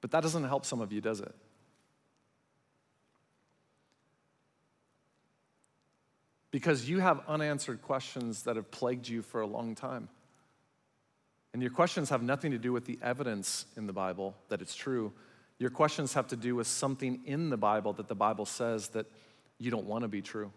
But 0.00 0.12
that 0.12 0.22
doesn't 0.22 0.44
help 0.44 0.64
some 0.64 0.80
of 0.80 0.92
you, 0.92 1.00
does 1.00 1.20
it? 1.20 1.34
Because 6.50 6.88
you 6.88 6.98
have 6.98 7.22
unanswered 7.28 7.82
questions 7.82 8.42
that 8.42 8.56
have 8.56 8.70
plagued 8.70 9.08
you 9.08 9.22
for 9.22 9.40
a 9.40 9.46
long 9.46 9.74
time. 9.74 10.08
And 11.52 11.62
your 11.62 11.70
questions 11.70 12.10
have 12.10 12.22
nothing 12.22 12.52
to 12.52 12.58
do 12.58 12.72
with 12.72 12.84
the 12.84 12.98
evidence 13.02 13.66
in 13.76 13.86
the 13.86 13.92
Bible 13.92 14.36
that 14.48 14.62
it's 14.62 14.74
true, 14.74 15.12
your 15.58 15.70
questions 15.70 16.14
have 16.14 16.28
to 16.28 16.36
do 16.36 16.54
with 16.54 16.66
something 16.66 17.20
in 17.26 17.50
the 17.50 17.56
Bible 17.56 17.92
that 17.94 18.08
the 18.08 18.14
Bible 18.14 18.46
says 18.46 18.88
that 18.88 19.06
you 19.58 19.70
don't 19.70 19.86
want 19.86 20.02
to 20.02 20.08
be 20.08 20.22
true. 20.22 20.52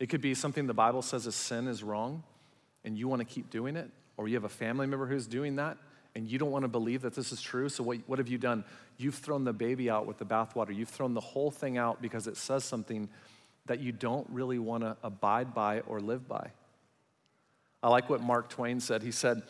It 0.00 0.08
could 0.08 0.20
be 0.20 0.34
something 0.34 0.66
the 0.66 0.74
Bible 0.74 1.02
says 1.02 1.26
is 1.26 1.34
sin 1.34 1.68
is 1.68 1.82
wrong 1.82 2.22
and 2.84 2.98
you 2.98 3.08
want 3.08 3.20
to 3.20 3.24
keep 3.24 3.50
doing 3.50 3.76
it, 3.76 3.90
or 4.16 4.28
you 4.28 4.34
have 4.34 4.44
a 4.44 4.48
family 4.48 4.86
member 4.86 5.06
who's 5.06 5.26
doing 5.26 5.56
that 5.56 5.76
and 6.16 6.26
you 6.26 6.38
don't 6.38 6.50
want 6.50 6.62
to 6.62 6.68
believe 6.68 7.02
that 7.02 7.14
this 7.14 7.30
is 7.30 7.42
true. 7.42 7.68
So, 7.68 7.84
what, 7.84 7.98
what 8.06 8.18
have 8.18 8.28
you 8.28 8.38
done? 8.38 8.64
You've 8.96 9.16
thrown 9.16 9.44
the 9.44 9.52
baby 9.52 9.90
out 9.90 10.06
with 10.06 10.16
the 10.16 10.24
bathwater. 10.24 10.74
You've 10.74 10.88
thrown 10.88 11.12
the 11.12 11.20
whole 11.20 11.50
thing 11.50 11.76
out 11.76 12.00
because 12.00 12.26
it 12.26 12.38
says 12.38 12.64
something 12.64 13.10
that 13.66 13.80
you 13.80 13.92
don't 13.92 14.26
really 14.30 14.58
want 14.58 14.82
to 14.82 14.96
abide 15.02 15.52
by 15.52 15.80
or 15.80 16.00
live 16.00 16.26
by. 16.26 16.52
I 17.82 17.88
like 17.88 18.08
what 18.08 18.20
Mark 18.20 18.48
Twain 18.48 18.80
said. 18.80 19.02
He 19.02 19.12
said, 19.12 19.42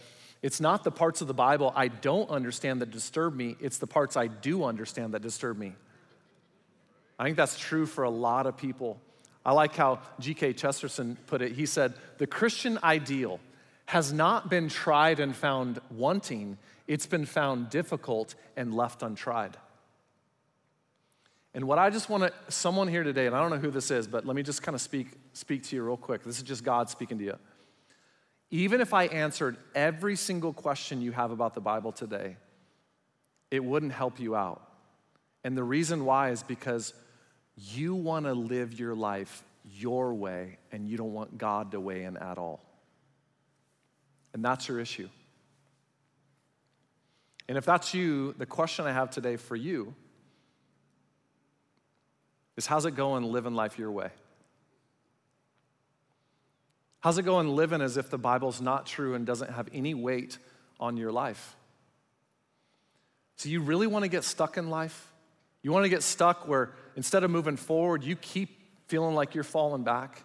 it's 0.43 0.61
not 0.61 0.85
the 0.85 0.91
parts 0.91 1.21
of 1.21 1.27
the 1.27 1.35
Bible 1.35 1.73
I 1.75 1.89
don't 1.89 2.31
understand 2.31 2.81
that 2.81 2.91
disturb 2.91 3.35
me, 3.35 3.57
it's 3.61 3.79
the 3.79 3.87
parts 3.87 4.17
I 4.17 4.27
do 4.27 4.65
understand 4.65 5.15
that 5.15 5.23
disturb 5.23 5.59
me. 5.59 5.75
I 7.19 7.25
think 7.25 7.37
that's 7.37 7.59
true 7.59 7.87
for 7.87 8.05
a 8.05 8.11
lot 8.11 8.47
of 8.47 8.57
people. 8.57 9.01
I 9.45 9.53
like 9.53 9.75
how 9.75 10.01
G.K. 10.21 10.53
Chesterton 10.55 11.17
put 11.27 11.41
it. 11.41 11.53
He 11.53 11.67
said, 11.67 11.95
The 12.19 12.27
Christian 12.27 12.79
ideal 12.83 13.41
has 13.87 14.13
not 14.13 14.51
been 14.51 14.69
tried 14.69 15.21
and 15.21 15.35
found 15.35 15.81
wanting, 15.91 16.59
it's 16.87 17.07
been 17.07 17.25
found 17.25 17.71
difficult 17.71 18.35
and 18.57 18.75
left 18.75 19.03
untried. 19.03 19.57
And 21.55 21.65
what 21.65 21.79
I 21.79 21.89
just 21.89 22.11
want 22.11 22.25
to, 22.25 22.53
someone 22.53 22.87
here 22.87 23.03
today, 23.03 23.27
and 23.27 23.35
I 23.35 23.41
don't 23.41 23.51
know 23.51 23.57
who 23.57 23.71
this 23.71 23.91
is, 23.91 24.07
but 24.07 24.27
let 24.27 24.37
me 24.37 24.43
just 24.43 24.63
kind 24.63 24.75
of 24.75 24.81
speak, 24.81 25.13
speak 25.33 25.63
to 25.65 25.77
you 25.77 25.83
real 25.83 25.97
quick. 25.97 26.23
This 26.23 26.37
is 26.37 26.43
just 26.43 26.63
God 26.63 26.91
speaking 26.91 27.17
to 27.19 27.25
you. 27.25 27.39
Even 28.51 28.81
if 28.81 28.95
I 28.95 29.07
answered 29.07 29.57
every 29.75 30.17
single 30.17 30.53
question 30.53 31.01
you 31.01 31.13
have 31.13 31.31
about 31.31 31.55
the 31.55 31.61
Bible 31.61 31.93
today, 31.93 32.37
it 33.51 33.65
wouldn't 33.65 33.93
help 33.93 34.21
you 34.21 34.37
out. 34.37 34.63
And 35.45 35.57
the 35.57 35.65
reason 35.65 36.05
why 36.05 36.31
is 36.31 36.43
because 36.43 36.93
you 37.57 37.95
want 37.95 38.27
to 38.27 38.35
live 38.35 38.79
your 38.79 38.95
life 38.95 39.45
your 39.65 40.15
way 40.15 40.59
and 40.71 40.89
you 40.89 40.97
don't 40.97 41.13
want 41.13 41.39
God 41.39 41.73
to 41.73 41.81
weigh 41.81 42.05
in 42.05 42.17
at 42.17 42.39
all. 42.39 42.61
And 44.33 44.45
that's 44.45 44.69
your 44.69 44.79
issue. 44.79 45.09
And 47.49 47.57
if 47.57 47.65
that's 47.65 47.95
you, 47.95 48.35
the 48.39 48.47
question 48.47 48.87
I 48.87 48.93
have 48.93 49.11
today 49.11 49.37
for 49.37 49.57
you 49.57 49.95
is 52.57 52.67
how's 52.67 52.87
it 52.87 52.95
going 52.95 53.25
living 53.25 53.55
life 53.55 53.79
your 53.79 53.91
way? 53.91 54.11
How's 57.07 57.19
it 57.19 57.23
going 57.23 57.55
living 57.55 57.83
as 57.83 57.97
if 57.97 58.11
the 58.11 58.19
Bible's 58.19 58.61
not 58.61 58.85
true 58.85 59.15
and 59.15 59.25
doesn't 59.25 59.53
have 59.53 59.69
any 59.73 59.95
weight 59.95 60.39
on 60.81 60.97
your 60.97 61.13
life? 61.13 61.55
So, 63.37 63.49
you 63.49 63.61
really 63.61 63.87
want 63.87 64.03
to 64.03 64.09
get 64.09 64.25
stuck 64.25 64.57
in 64.57 64.71
life? 64.71 65.13
You 65.63 65.71
want 65.71 65.85
to 65.85 65.89
get 65.89 66.03
stuck 66.03 66.49
where 66.49 66.73
instead 66.97 67.23
of 67.23 67.31
moving 67.31 67.57
forward, 67.57 68.03
you 68.03 68.17
keep 68.17 68.59
feeling 68.89 69.15
like 69.15 69.37
you're 69.37 69.45
falling 69.45 69.85
back? 69.85 70.25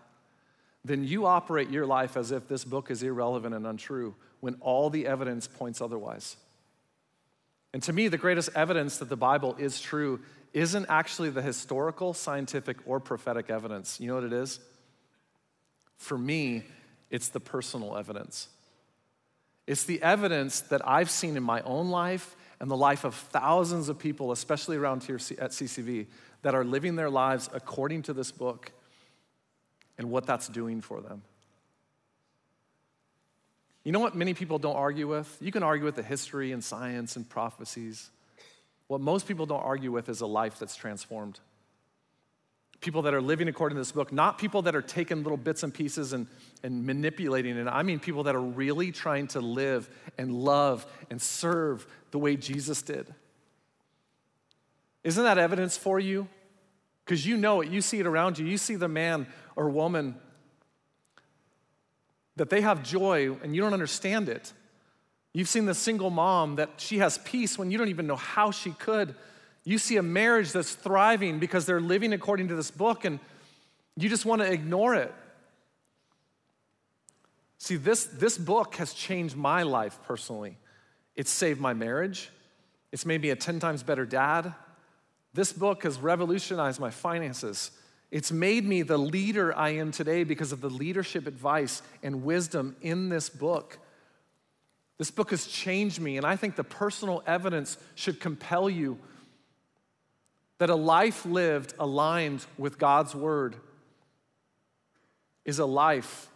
Then 0.84 1.04
you 1.04 1.28
operate 1.28 1.70
your 1.70 1.86
life 1.86 2.18
as 2.18 2.32
if 2.32 2.48
this 2.48 2.66
book 2.66 2.90
is 2.90 3.04
irrelevant 3.04 3.54
and 3.54 3.68
untrue 3.68 4.16
when 4.40 4.56
all 4.60 4.90
the 4.90 5.06
evidence 5.06 5.46
points 5.48 5.82
otherwise. 5.82 6.36
And 7.74 7.84
to 7.84 7.94
me, 7.94 8.08
the 8.08 8.18
greatest 8.18 8.50
evidence 8.56 8.98
that 8.98 9.10
the 9.10 9.16
Bible 9.16 9.56
is 9.60 9.80
true 9.80 10.22
isn't 10.52 10.88
actually 10.90 11.30
the 11.30 11.44
historical, 11.44 12.16
scientific, 12.16 12.78
or 12.88 13.00
prophetic 13.00 13.52
evidence. 13.52 14.00
You 14.00 14.08
know 14.08 14.16
what 14.16 14.24
it 14.24 14.34
is? 14.34 14.60
For 16.02 16.18
me, 16.18 16.64
it's 17.12 17.28
the 17.28 17.40
personal 17.40 17.96
evidence. 17.96 18.48
It's 19.68 19.84
the 19.84 20.02
evidence 20.02 20.62
that 20.62 20.86
I've 20.86 21.12
seen 21.12 21.38
in 21.38 21.44
my 21.44 21.62
own 21.62 21.92
life 21.92 22.36
and 22.60 22.72
the 22.72 22.76
life 22.76 23.04
of 23.04 23.14
thousands 23.14 23.88
of 23.88 24.00
people, 24.00 24.32
especially 24.32 24.78
around 24.78 25.04
here 25.04 25.18
at 25.38 25.52
CCV, 25.52 26.08
that 26.42 26.56
are 26.56 26.66
living 26.66 26.96
their 26.96 27.10
lives 27.12 27.52
according 27.54 28.02
to 28.04 28.14
this 28.14 28.32
book 28.32 28.72
and 30.00 30.10
what 30.10 30.26
that's 30.26 30.48
doing 30.48 30.82
for 30.82 31.02
them. 31.02 31.22
You 33.84 33.92
know 33.92 34.00
what 34.00 34.16
many 34.16 34.34
people 34.34 34.58
don't 34.58 34.76
argue 34.76 35.08
with? 35.08 35.38
You 35.40 35.52
can 35.52 35.62
argue 35.62 35.86
with 35.86 35.96
the 35.96 36.04
history 36.04 36.52
and 36.52 36.64
science 36.64 37.16
and 37.16 37.30
prophecies. 37.30 38.10
What 38.88 39.02
most 39.02 39.28
people 39.28 39.46
don't 39.46 39.64
argue 39.64 39.92
with 39.92 40.10
is 40.10 40.22
a 40.22 40.28
life 40.28 40.58
that's 40.58 40.76
transformed. 40.76 41.40
People 42.82 43.04
that 43.04 43.14
are 43.14 43.22
living 43.22 43.48
according 43.48 43.76
to 43.76 43.80
this 43.80 43.92
book, 43.92 44.12
not 44.12 44.38
people 44.38 44.64
that 44.64 44.76
are 44.76 44.82
taking 44.82 45.24
little 45.24 45.38
bits 45.38 45.64
and 45.64 45.74
pieces 45.74 46.14
and, 46.14 46.28
and 46.64 46.86
manipulating 46.86 47.56
it. 47.56 47.68
I 47.68 47.84
mean 47.84 48.00
people 48.00 48.24
that 48.24 48.36
are 48.36 48.42
really 48.42 48.92
trying 48.92 49.28
to 49.28 49.40
live 49.40 49.90
and 50.18 50.34
love 50.34 50.86
and 51.10 51.22
serve 51.22 51.86
the 52.10 52.18
way 52.20 52.36
Jesus 52.36 52.82
did. 52.82 53.14
Isn't 55.04 55.24
that 55.24 55.38
evidence 55.38 55.78
for 55.78 56.00
you? 56.00 56.28
Because 57.06 57.26
you 57.26 57.38
know 57.38 57.62
it, 57.62 57.70
you 57.70 57.82
see 57.82 58.00
it 58.00 58.06
around 58.06 58.38
you. 58.40 58.46
You 58.46 58.58
see 58.58 58.76
the 58.76 58.88
man 58.88 59.28
or 59.56 59.70
woman 59.70 60.16
that 62.36 62.50
they 62.50 62.62
have 62.62 62.84
joy 62.84 63.36
and 63.44 63.56
you 63.56 63.62
don't 63.62 63.74
understand 63.74 64.30
it. 64.30 64.54
You've 65.34 65.50
seen 65.50 65.66
the 65.66 65.76
single 65.76 66.10
mom 66.10 66.56
that 66.58 66.70
she 66.78 66.98
has 66.98 67.18
peace 67.20 67.58
when 67.58 67.72
you 67.72 67.78
don't 67.78 67.90
even 67.90 68.08
know 68.08 68.16
how 68.16 68.52
she 68.52 68.72
could. 68.72 69.16
You 69.64 69.78
see 69.78 69.98
a 69.98 70.04
marriage 70.04 70.52
that's 70.52 70.74
thriving 70.74 71.40
because 71.40 71.66
they're 71.66 71.82
living 71.82 72.14
according 72.14 72.48
to 72.48 72.56
this 72.56 72.72
book 72.72 73.06
and 73.06 73.20
you 73.96 74.10
just 74.10 74.26
want 74.26 74.42
to 74.42 74.52
ignore 74.52 74.96
it. 74.96 75.14
See, 77.58 77.76
this, 77.76 78.06
this 78.06 78.38
book 78.38 78.76
has 78.76 78.94
changed 78.94 79.36
my 79.36 79.64
life 79.64 80.00
personally. 80.08 80.58
It's 81.16 81.30
saved 81.30 81.60
my 81.60 81.74
marriage, 81.74 82.30
it's 82.92 83.06
made 83.06 83.22
me 83.22 83.30
a 83.30 83.36
10 83.36 83.60
times 83.60 83.84
better 83.84 84.06
dad. 84.06 84.54
This 85.34 85.54
book 85.54 85.84
has 85.84 85.98
revolutionized 85.98 86.80
my 86.80 86.90
finances. 86.90 87.72
It's 88.10 88.32
made 88.34 88.66
me 88.66 88.82
the 88.82 88.98
leader 88.98 89.56
I 89.56 89.70
am 89.70 89.92
today 89.92 90.26
because 90.26 90.52
of 90.52 90.60
the 90.60 90.70
leadership 90.70 91.26
advice 91.26 91.82
and 92.04 92.24
wisdom 92.24 92.76
in 92.82 93.08
this 93.08 93.30
book. 93.30 93.80
This 94.98 95.10
book 95.10 95.32
has 95.32 95.48
changed 95.48 96.02
me, 96.02 96.18
and 96.18 96.26
I 96.26 96.36
think 96.36 96.58
the 96.58 96.66
personal 96.66 97.24
evidence 97.26 97.78
should 97.96 98.20
compel 98.20 98.70
you 98.70 99.00
that 100.62 100.70
a 100.70 100.76
life 100.76 101.26
lived 101.26 101.74
aligned 101.80 102.46
with 102.56 102.78
God's 102.78 103.16
word 103.16 103.56
is 105.44 105.58
a 105.58 105.66
life 105.66 106.28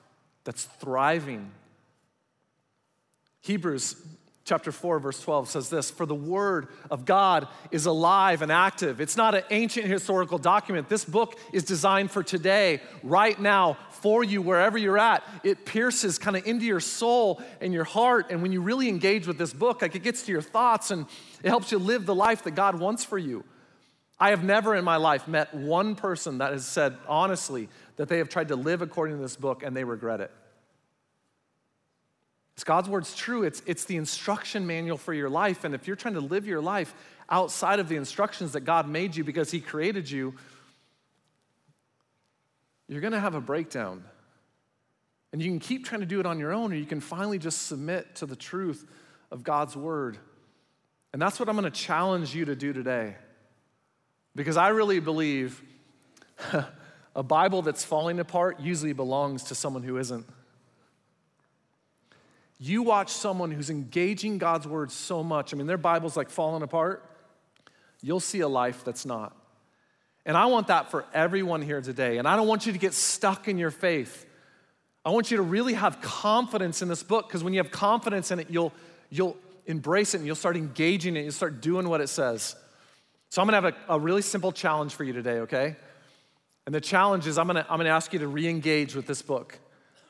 that's 0.43 0.63
thriving. 0.63 1.51
Hebrews 3.41 3.95
chapter 4.43 4.71
4, 4.71 4.97
verse 4.97 5.21
12 5.21 5.47
says 5.47 5.69
this 5.69 5.91
For 5.91 6.07
the 6.07 6.15
word 6.15 6.69
of 6.89 7.05
God 7.05 7.47
is 7.69 7.85
alive 7.85 8.41
and 8.41 8.51
active. 8.51 8.99
It's 8.99 9.15
not 9.15 9.35
an 9.35 9.43
ancient 9.51 9.85
historical 9.85 10.39
document. 10.39 10.89
This 10.89 11.05
book 11.05 11.37
is 11.53 11.63
designed 11.63 12.09
for 12.09 12.23
today, 12.23 12.81
right 13.03 13.39
now, 13.39 13.77
for 13.91 14.23
you, 14.23 14.41
wherever 14.41 14.79
you're 14.79 14.97
at. 14.97 15.23
It 15.43 15.65
pierces 15.65 16.17
kind 16.17 16.35
of 16.35 16.47
into 16.47 16.65
your 16.65 16.79
soul 16.79 17.43
and 17.61 17.71
your 17.71 17.83
heart. 17.83 18.31
And 18.31 18.41
when 18.41 18.51
you 18.51 18.61
really 18.61 18.89
engage 18.89 19.27
with 19.27 19.37
this 19.37 19.53
book, 19.53 19.83
like 19.83 19.93
it 19.93 20.01
gets 20.01 20.23
to 20.23 20.31
your 20.31 20.41
thoughts 20.41 20.89
and 20.89 21.05
it 21.43 21.49
helps 21.49 21.71
you 21.71 21.77
live 21.77 22.07
the 22.07 22.15
life 22.15 22.41
that 22.45 22.55
God 22.55 22.79
wants 22.79 23.05
for 23.05 23.19
you. 23.19 23.43
I 24.19 24.29
have 24.29 24.43
never 24.43 24.75
in 24.75 24.85
my 24.85 24.95
life 24.95 25.27
met 25.27 25.53
one 25.53 25.95
person 25.95 26.37
that 26.37 26.53
has 26.53 26.65
said 26.65 26.97
honestly 27.07 27.67
that 27.97 28.07
they 28.07 28.19
have 28.19 28.29
tried 28.29 28.47
to 28.47 28.55
live 28.55 28.81
according 28.81 29.17
to 29.17 29.21
this 29.21 29.35
book 29.35 29.63
and 29.63 29.75
they 29.75 29.83
regret 29.83 30.21
it. 30.21 30.31
It's 32.55 32.63
God's 32.63 32.87
word's 32.87 33.13
true. 33.13 33.43
It's, 33.43 33.61
it's 33.65 33.83
the 33.83 33.97
instruction 33.97 34.65
manual 34.65 34.97
for 34.97 35.13
your 35.13 35.29
life. 35.29 35.65
And 35.65 35.75
if 35.75 35.87
you're 35.87 35.97
trying 35.97 36.13
to 36.13 36.21
live 36.21 36.47
your 36.47 36.61
life 36.61 36.95
outside 37.29 37.79
of 37.79 37.89
the 37.89 37.97
instructions 37.97 38.53
that 38.53 38.61
God 38.61 38.87
made 38.87 39.15
you 39.15 39.25
because 39.25 39.51
He 39.51 39.59
created 39.59 40.09
you, 40.09 40.33
you're 42.87 43.01
going 43.01 43.13
to 43.13 43.19
have 43.19 43.35
a 43.35 43.41
breakdown. 43.41 44.05
And 45.33 45.41
you 45.41 45.51
can 45.51 45.59
keep 45.59 45.83
trying 45.83 45.99
to 45.99 46.07
do 46.07 46.21
it 46.21 46.25
on 46.25 46.39
your 46.39 46.53
own, 46.53 46.71
or 46.71 46.75
you 46.77 46.85
can 46.85 47.01
finally 47.01 47.39
just 47.39 47.63
submit 47.63 48.15
to 48.15 48.25
the 48.25 48.37
truth 48.37 48.85
of 49.31 49.43
God's 49.43 49.75
word. 49.75 50.17
And 51.11 51.21
that's 51.21 51.41
what 51.41 51.49
I'm 51.49 51.55
going 51.55 51.69
to 51.69 51.77
challenge 51.77 52.33
you 52.33 52.45
to 52.45 52.55
do 52.55 52.71
today. 52.71 53.15
Because 54.35 54.57
I 54.57 54.69
really 54.69 54.99
believe 54.99 55.61
a 57.15 57.23
Bible 57.23 57.61
that's 57.61 57.83
falling 57.83 58.19
apart 58.19 58.59
usually 58.59 58.93
belongs 58.93 59.43
to 59.45 59.55
someone 59.55 59.83
who 59.83 59.97
isn't. 59.97 60.25
You 62.59 62.83
watch 62.83 63.09
someone 63.09 63.51
who's 63.51 63.69
engaging 63.69 64.37
God's 64.37 64.67
word 64.67 64.91
so 64.91 65.23
much, 65.23 65.53
I 65.53 65.57
mean, 65.57 65.67
their 65.67 65.77
Bible's 65.77 66.15
like 66.15 66.29
falling 66.29 66.63
apart, 66.63 67.03
you'll 68.01 68.19
see 68.19 68.41
a 68.41 68.47
life 68.47 68.83
that's 68.83 69.05
not. 69.05 69.35
And 70.25 70.35
I 70.35 70.47
want 70.47 70.67
that 70.67 70.89
for 70.89 71.05
everyone 71.13 71.61
here 71.61 71.81
today. 71.81 72.17
And 72.17 72.27
I 72.27 72.35
don't 72.35 72.47
want 72.47 72.65
you 72.65 72.73
to 72.73 72.79
get 72.79 72.93
stuck 72.93 73.47
in 73.47 73.57
your 73.57 73.71
faith. 73.71 74.25
I 75.05 75.11
want 75.11 75.29
you 75.29 75.37
to 75.37 75.43
really 75.43 75.73
have 75.73 76.01
confidence 76.01 76.81
in 76.81 76.87
this 76.87 77.03
book 77.03 77.27
because 77.27 77.43
when 77.43 77.53
you 77.53 77.59
have 77.59 77.71
confidence 77.71 78.31
in 78.31 78.39
it, 78.39 78.49
you'll, 78.49 78.73
you'll 79.11 79.37
embrace 79.67 80.15
it 80.15 80.17
and 80.17 80.25
you'll 80.25 80.35
start 80.35 80.57
engaging 80.57 81.15
it, 81.15 81.21
you'll 81.21 81.31
start 81.31 81.61
doing 81.61 81.87
what 81.87 82.01
it 82.01 82.07
says. 82.07 82.55
So 83.29 83.41
I'm 83.41 83.47
gonna 83.47 83.61
have 83.61 83.73
a, 83.89 83.95
a 83.95 83.99
really 83.99 84.21
simple 84.21 84.51
challenge 84.51 84.93
for 84.93 85.03
you 85.03 85.13
today, 85.13 85.39
okay? 85.39 85.75
And 86.65 86.73
the 86.73 86.81
challenge 86.81 87.27
is 87.27 87.37
I'm 87.37 87.47
gonna, 87.47 87.65
I'm 87.69 87.77
gonna 87.77 87.89
ask 87.89 88.13
you 88.13 88.19
to 88.19 88.27
re 88.27 88.47
engage 88.47 88.95
with 88.95 89.07
this 89.07 89.21
book. 89.21 89.59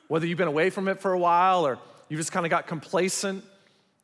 Whether 0.08 0.26
you've 0.26 0.38
been 0.38 0.48
away 0.48 0.70
from 0.70 0.88
it 0.88 1.00
for 1.00 1.12
a 1.12 1.18
while 1.18 1.66
or 1.66 1.78
you 2.08 2.16
just 2.16 2.32
kind 2.32 2.46
of 2.46 2.50
got 2.50 2.66
complacent. 2.66 3.44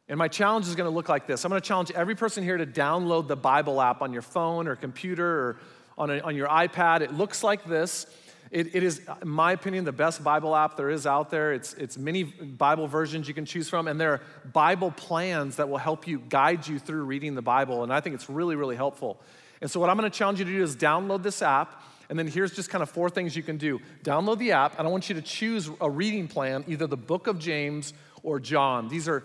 And 0.08 0.18
my 0.18 0.28
challenge 0.28 0.66
is 0.66 0.74
to 0.74 0.90
look 0.90 1.08
like 1.08 1.26
this 1.26 1.44
I'm 1.44 1.50
to 1.62 1.66
challenge 1.66 1.90
every 1.92 2.14
person 2.14 2.42
here 2.44 2.56
to 2.56 2.66
download 2.66 3.28
the 3.28 3.36
Bible 3.36 3.80
app 3.80 4.02
on 4.02 4.12
your 4.12 4.22
phone 4.22 4.66
or 4.66 4.76
computer 4.76 5.26
or 5.26 5.60
on, 5.96 6.10
a, 6.10 6.18
on 6.20 6.36
your 6.36 6.48
iPad. 6.48 7.00
It 7.00 7.14
looks 7.14 7.42
like 7.42 7.64
this. 7.64 8.06
It, 8.52 8.74
it 8.76 8.82
is, 8.82 9.00
in 9.22 9.28
my 9.28 9.52
opinion, 9.52 9.86
the 9.86 9.92
best 9.92 10.22
Bible 10.22 10.54
app 10.54 10.76
there 10.76 10.90
is 10.90 11.06
out 11.06 11.30
there. 11.30 11.54
It's, 11.54 11.72
it's 11.72 11.96
many 11.96 12.24
Bible 12.24 12.86
versions 12.86 13.26
you 13.26 13.32
can 13.32 13.46
choose 13.46 13.70
from, 13.70 13.88
and 13.88 13.98
there 13.98 14.12
are 14.12 14.20
Bible 14.52 14.90
plans 14.90 15.56
that 15.56 15.70
will 15.70 15.78
help 15.78 16.06
you 16.06 16.18
guide 16.18 16.68
you 16.68 16.78
through 16.78 17.04
reading 17.04 17.34
the 17.34 17.40
Bible. 17.40 17.82
And 17.82 17.90
I 17.90 18.00
think 18.00 18.14
it's 18.14 18.28
really, 18.28 18.54
really 18.54 18.76
helpful. 18.76 19.18
And 19.62 19.70
so, 19.70 19.80
what 19.80 19.88
I'm 19.88 19.96
going 19.96 20.10
to 20.10 20.16
challenge 20.16 20.38
you 20.38 20.44
to 20.44 20.50
do 20.50 20.62
is 20.62 20.76
download 20.76 21.22
this 21.22 21.40
app. 21.40 21.82
And 22.10 22.18
then 22.18 22.26
here's 22.26 22.52
just 22.52 22.68
kind 22.68 22.82
of 22.82 22.90
four 22.90 23.08
things 23.08 23.34
you 23.34 23.42
can 23.42 23.56
do 23.56 23.80
download 24.04 24.36
the 24.36 24.52
app, 24.52 24.78
and 24.78 24.86
I 24.86 24.90
want 24.90 25.08
you 25.08 25.14
to 25.14 25.22
choose 25.22 25.70
a 25.80 25.88
reading 25.88 26.28
plan, 26.28 26.62
either 26.68 26.86
the 26.86 26.96
book 26.96 27.28
of 27.28 27.38
James 27.38 27.94
or 28.22 28.38
John. 28.38 28.88
These 28.88 29.08
are 29.08 29.22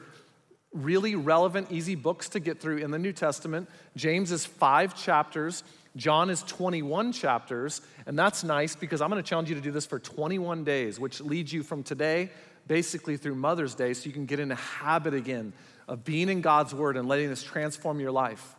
really 0.71 1.15
relevant, 1.15 1.69
easy 1.69 1.95
books 1.95 2.29
to 2.29 2.39
get 2.39 2.61
through 2.61 2.77
in 2.77 2.91
the 2.91 2.99
New 2.99 3.11
Testament. 3.11 3.69
James 3.97 4.31
is 4.31 4.45
five 4.45 4.95
chapters, 4.95 5.65
John 5.97 6.29
is 6.29 6.43
21 6.43 7.11
chapters, 7.11 7.81
and 8.05 8.17
that's 8.17 8.43
nice 8.43 8.75
because 8.75 9.01
I'm 9.01 9.09
going 9.09 9.21
to 9.21 9.27
challenge 9.27 9.49
you 9.49 9.55
to 9.55 9.61
do 9.61 9.71
this 9.71 9.85
for 9.85 9.99
21 9.99 10.63
days, 10.63 10.99
which 10.99 11.19
leads 11.19 11.51
you 11.51 11.63
from 11.63 11.83
today 11.83 12.29
basically 12.67 13.17
through 13.17 13.35
Mother's 13.35 13.75
Day 13.75 13.93
so 13.93 14.07
you 14.07 14.13
can 14.13 14.25
get 14.25 14.39
in 14.39 14.51
a 14.51 14.55
habit 14.55 15.13
again 15.13 15.53
of 15.87 16.03
being 16.03 16.29
in 16.29 16.41
God's 16.41 16.73
Word 16.73 16.97
and 16.97 17.07
letting 17.07 17.29
this 17.29 17.43
transform 17.43 17.99
your 17.99 18.11
life. 18.11 18.55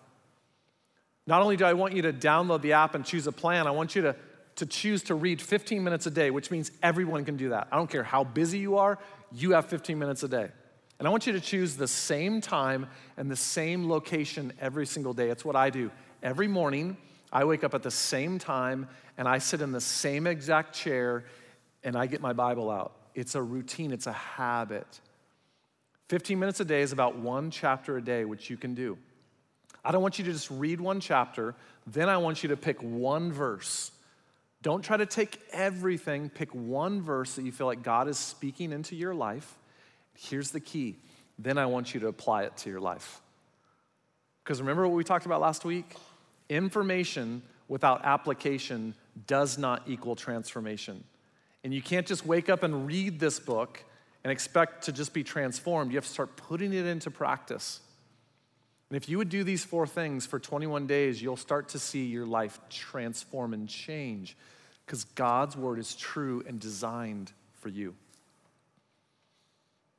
Not 1.27 1.43
only 1.43 1.57
do 1.57 1.65
I 1.65 1.75
want 1.75 1.95
you 1.95 2.03
to 2.03 2.13
download 2.13 2.63
the 2.63 2.73
app 2.73 2.95
and 2.95 3.05
choose 3.05 3.27
a 3.27 3.33
plan, 3.33 3.67
I 3.67 3.71
want 3.71 3.95
you 3.95 4.03
to, 4.03 4.17
to 4.57 4.67
choose 4.67 5.03
to 5.05 5.15
read 5.15 5.43
15 5.43 5.85
minutes 5.85 6.07
a 6.07 6.11
day, 6.11 6.31
which 6.31 6.51
means 6.51 6.71
everyone 6.83 7.25
can 7.25 7.37
do 7.37 7.51
that. 7.51 7.69
I 7.71 7.77
don't 7.77 7.91
care 7.91 8.03
how 8.03 8.25
busy 8.25 8.59
you 8.59 8.79
are, 8.79 8.99
you 9.31 9.51
have 9.51 9.67
15 9.67 9.99
minutes 9.99 10.23
a 10.23 10.29
day. 10.29 10.49
And 10.99 11.07
I 11.07 11.11
want 11.11 11.27
you 11.27 11.35
to 11.35 11.41
choose 11.41 11.77
the 11.77 11.87
same 11.87 12.41
time 12.41 12.87
and 13.17 13.31
the 13.31 13.37
same 13.37 13.89
location 13.89 14.53
every 14.61 14.87
single 14.87 15.13
day. 15.13 15.29
It's 15.29 15.45
what 15.45 15.55
I 15.55 15.71
do. 15.71 15.91
Every 16.23 16.49
morning, 16.49 16.97
I 17.33 17.45
wake 17.45 17.65
up 17.65 17.75
at 17.75 17.83
the 17.83 17.91
same 17.91 18.39
time 18.39 18.89
and 19.17 19.29
I 19.29 19.39
sit 19.39 19.61
in 19.61 19.73
the 19.73 19.81
same 19.81 20.27
exact 20.27 20.75
chair 20.75 21.25
and 21.85 21.97
I 21.97 22.07
get 22.07 22.21
my 22.21 22.33
Bible 22.33 22.71
out. 22.71 22.95
It's 23.15 23.35
a 23.35 23.43
routine, 23.43 23.93
it's 23.93 24.07
a 24.07 24.13
habit. 24.13 25.01
15 26.09 26.39
minutes 26.39 26.61
a 26.61 26.65
day 26.65 26.81
is 26.81 26.93
about 26.93 27.17
one 27.17 27.51
chapter 27.51 27.97
a 27.97 28.03
day, 28.03 28.25
which 28.25 28.49
you 28.49 28.57
can 28.57 28.75
do. 28.75 28.97
I 29.85 29.93
don't 29.93 30.03
want 30.03 30.19
you 30.19 30.25
to 30.25 30.33
just 30.33 30.51
read 30.51 30.81
one 30.81 31.01
chapter, 31.01 31.55
then 31.87 32.09
I 32.09 32.17
want 32.19 32.43
you 32.43 32.51
to 32.51 32.57
pick 32.57 32.83
one 32.83 33.33
verse. 33.33 33.91
Don't 34.63 34.83
try 34.83 34.97
to 34.97 35.07
take 35.07 35.41
everything, 35.53 36.31
pick 36.31 36.53
one 36.55 37.01
verse 37.01 37.37
that 37.37 37.45
you 37.45 37.53
feel 37.53 37.67
like 37.67 37.83
God 37.83 38.09
is 38.09 38.19
speaking 38.19 38.73
into 38.73 38.97
your 38.97 39.15
life. 39.15 39.57
Here's 40.15 40.51
the 40.51 40.61
key. 40.61 40.97
Then 41.39 41.59
I 41.59 41.67
want 41.67 41.95
you 41.95 42.01
to 42.01 42.09
apply 42.09 42.43
it 42.45 42.57
to 42.59 42.71
your 42.71 42.81
life. 42.81 43.21
Because 44.43 44.61
remember 44.61 44.89
what 44.89 44.97
we 44.97 45.05
talked 45.05 45.27
about 45.27 45.41
last 45.41 45.65
week? 45.65 45.95
Information 46.49 47.43
without 47.69 48.05
application 48.05 48.95
does 49.27 49.59
not 49.59 49.83
equal 49.87 50.17
transformation. 50.17 51.05
And 51.65 51.75
you 51.75 51.83
can't 51.83 52.07
just 52.07 52.25
wake 52.25 52.49
up 52.49 52.63
and 52.63 52.87
read 52.87 53.21
this 53.21 53.39
book 53.39 53.85
and 54.25 54.33
expect 54.33 54.85
to 54.85 54.93
just 54.93 55.13
be 55.13 55.23
transformed. 55.23 55.91
You 55.91 55.97
have 55.97 56.07
to 56.07 56.11
start 56.11 56.37
putting 56.37 56.73
it 56.73 56.87
into 56.87 57.11
practice. 57.11 57.81
And 58.91 58.97
if 58.97 59.09
you 59.09 59.19
would 59.19 59.29
do 59.29 59.45
these 59.45 59.65
four 59.65 59.87
things 59.87 60.25
for 60.25 60.39
21 60.39 60.87
days, 60.87 61.21
you'll 61.21 61.37
start 61.37 61.69
to 61.71 61.79
see 61.79 62.07
your 62.07 62.25
life 62.25 62.59
transform 62.71 63.53
and 63.53 63.69
change 63.69 64.37
because 64.87 65.05
God's 65.05 65.57
word 65.57 65.79
is 65.79 65.95
true 65.95 66.43
and 66.47 66.59
designed 66.59 67.33
for 67.61 67.69
you. 67.69 67.95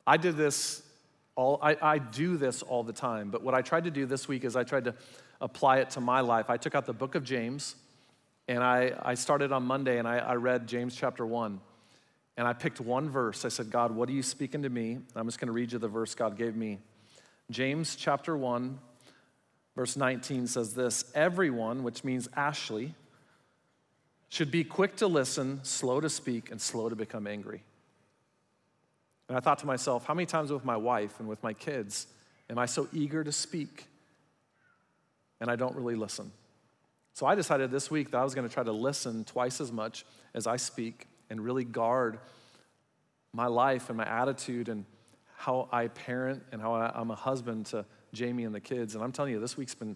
I 0.08 0.18
did 0.18 0.38
this 0.38 0.82
all, 1.36 1.60
I, 1.62 1.78
I 1.82 1.98
do 2.00 2.36
this 2.36 2.64
all 2.64 2.84
the 2.84 2.94
time, 2.94 3.30
but 3.30 3.44
what 3.44 3.54
I 3.54 3.62
tried 3.62 3.84
to 3.84 3.92
do 3.92 4.06
this 4.06 4.28
week 4.28 4.44
is 4.44 4.56
I 4.56 4.64
tried 4.64 4.86
to 4.86 4.96
apply 5.42 5.80
it 5.80 5.92
to 5.92 6.02
my 6.02 6.22
life. 6.22 6.50
I 6.50 6.58
took 6.58 6.76
out 6.76 6.86
the 6.86 6.94
book 6.94 7.16
of 7.16 7.24
James 7.24 7.76
and 8.48 8.64
I, 8.64 8.94
I 9.02 9.14
started 9.14 9.52
on 9.52 9.64
Monday 9.64 10.00
and 10.00 10.08
I, 10.08 10.18
I 10.18 10.34
read 10.36 10.68
James 10.68 10.96
chapter 10.96 11.26
1. 11.26 11.60
And 12.36 12.48
I 12.48 12.54
picked 12.54 12.80
one 12.80 13.10
verse. 13.10 13.44
I 13.44 13.50
said, 13.50 13.70
God, 13.70 13.92
what 13.92 14.08
are 14.08 14.14
you 14.14 14.24
speaking 14.24 14.64
to 14.64 14.70
me? 14.70 14.98
I'm 15.14 15.28
just 15.28 15.40
going 15.40 15.48
to 15.48 15.52
read 15.52 15.74
you 15.74 15.78
the 15.78 15.90
verse 15.90 16.16
God 16.16 16.38
gave 16.38 16.56
me. 16.56 16.80
James 17.52 17.98
chapter 17.98 18.38
1, 18.38 18.80
verse 19.76 19.98
19 19.98 20.48
says 20.48 20.74
this 20.74 21.12
Everyone, 21.14 21.84
which 21.84 22.04
means 22.04 22.30
Ashley, 22.36 22.96
should 24.30 24.52
be 24.52 24.64
quick 24.64 24.96
to 24.98 25.08
listen, 25.08 25.60
slow 25.64 26.00
to 26.00 26.10
speak, 26.10 26.50
and 26.50 26.62
slow 26.62 26.88
to 26.88 26.96
become 26.96 27.28
angry. 27.28 27.62
And 29.28 29.38
I 29.38 29.42
thought 29.42 29.60
to 29.60 29.68
myself, 29.68 30.06
how 30.06 30.14
many 30.14 30.26
times 30.26 30.52
with 30.52 30.64
my 30.64 30.78
wife 30.78 31.20
and 31.20 31.28
with 31.28 31.44
my 31.44 31.54
kids 31.54 32.08
am 32.50 32.58
I 32.58 32.68
so 32.68 32.88
eager 32.94 33.24
to 33.24 33.32
speak 33.32 33.89
and 35.40 35.50
I 35.50 35.56
don't 35.56 35.76
really 35.76 35.96
listen? 35.96 36.32
So 37.14 37.26
I 37.26 37.36
decided 37.36 37.72
this 37.72 37.92
week 37.92 38.12
that 38.12 38.18
I 38.18 38.24
was 38.24 38.34
going 38.34 38.48
to 38.48 38.54
try 38.54 38.64
to 38.64 38.72
listen 38.72 39.26
twice 39.26 39.60
as 39.60 39.72
much 39.72 40.06
as 40.34 40.48
I 40.48 40.58
speak 40.58 41.08
and 41.30 41.42
really 41.42 41.64
guard 41.64 42.20
my 43.34 43.48
life 43.48 43.90
and 43.90 43.98
my 43.98 44.06
attitude 44.06 44.70
and 44.70 44.86
how 45.36 45.68
I 45.72 45.88
parent 45.88 46.44
and 46.52 46.62
how 46.62 46.74
I, 46.74 47.00
am 47.00 47.12
a 47.12 47.16
husband 47.16 47.68
to 47.68 47.86
Jamie 48.14 48.44
and 48.44 48.54
the 48.54 48.60
kids. 48.60 48.96
And 48.96 49.04
I'm 49.04 49.12
telling 49.12 49.32
you, 49.32 49.40
this 49.40 49.58
week's 49.58 49.76
been, 49.76 49.96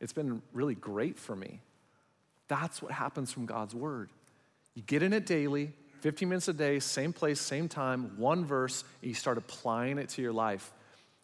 it's 0.00 0.12
been 0.12 0.42
really 0.52 0.74
great 0.74 1.18
for 1.18 1.34
me. 1.34 1.60
That's 2.48 2.82
what 2.82 2.92
happens 2.92 3.32
from 3.32 3.46
God's 3.46 3.74
word. 3.74 4.10
You 4.74 4.82
get 4.82 5.02
in 5.02 5.12
it 5.12 5.26
daily, 5.26 5.72
15 6.00 6.28
minutes 6.28 6.48
a 6.48 6.52
day, 6.52 6.78
same 6.80 7.12
place, 7.12 7.40
same 7.40 7.68
time, 7.68 8.18
one 8.18 8.44
verse, 8.44 8.84
and 9.00 9.08
you 9.08 9.14
start 9.14 9.38
applying 9.38 9.98
it 9.98 10.10
to 10.10 10.22
your 10.22 10.32
life. 10.32 10.72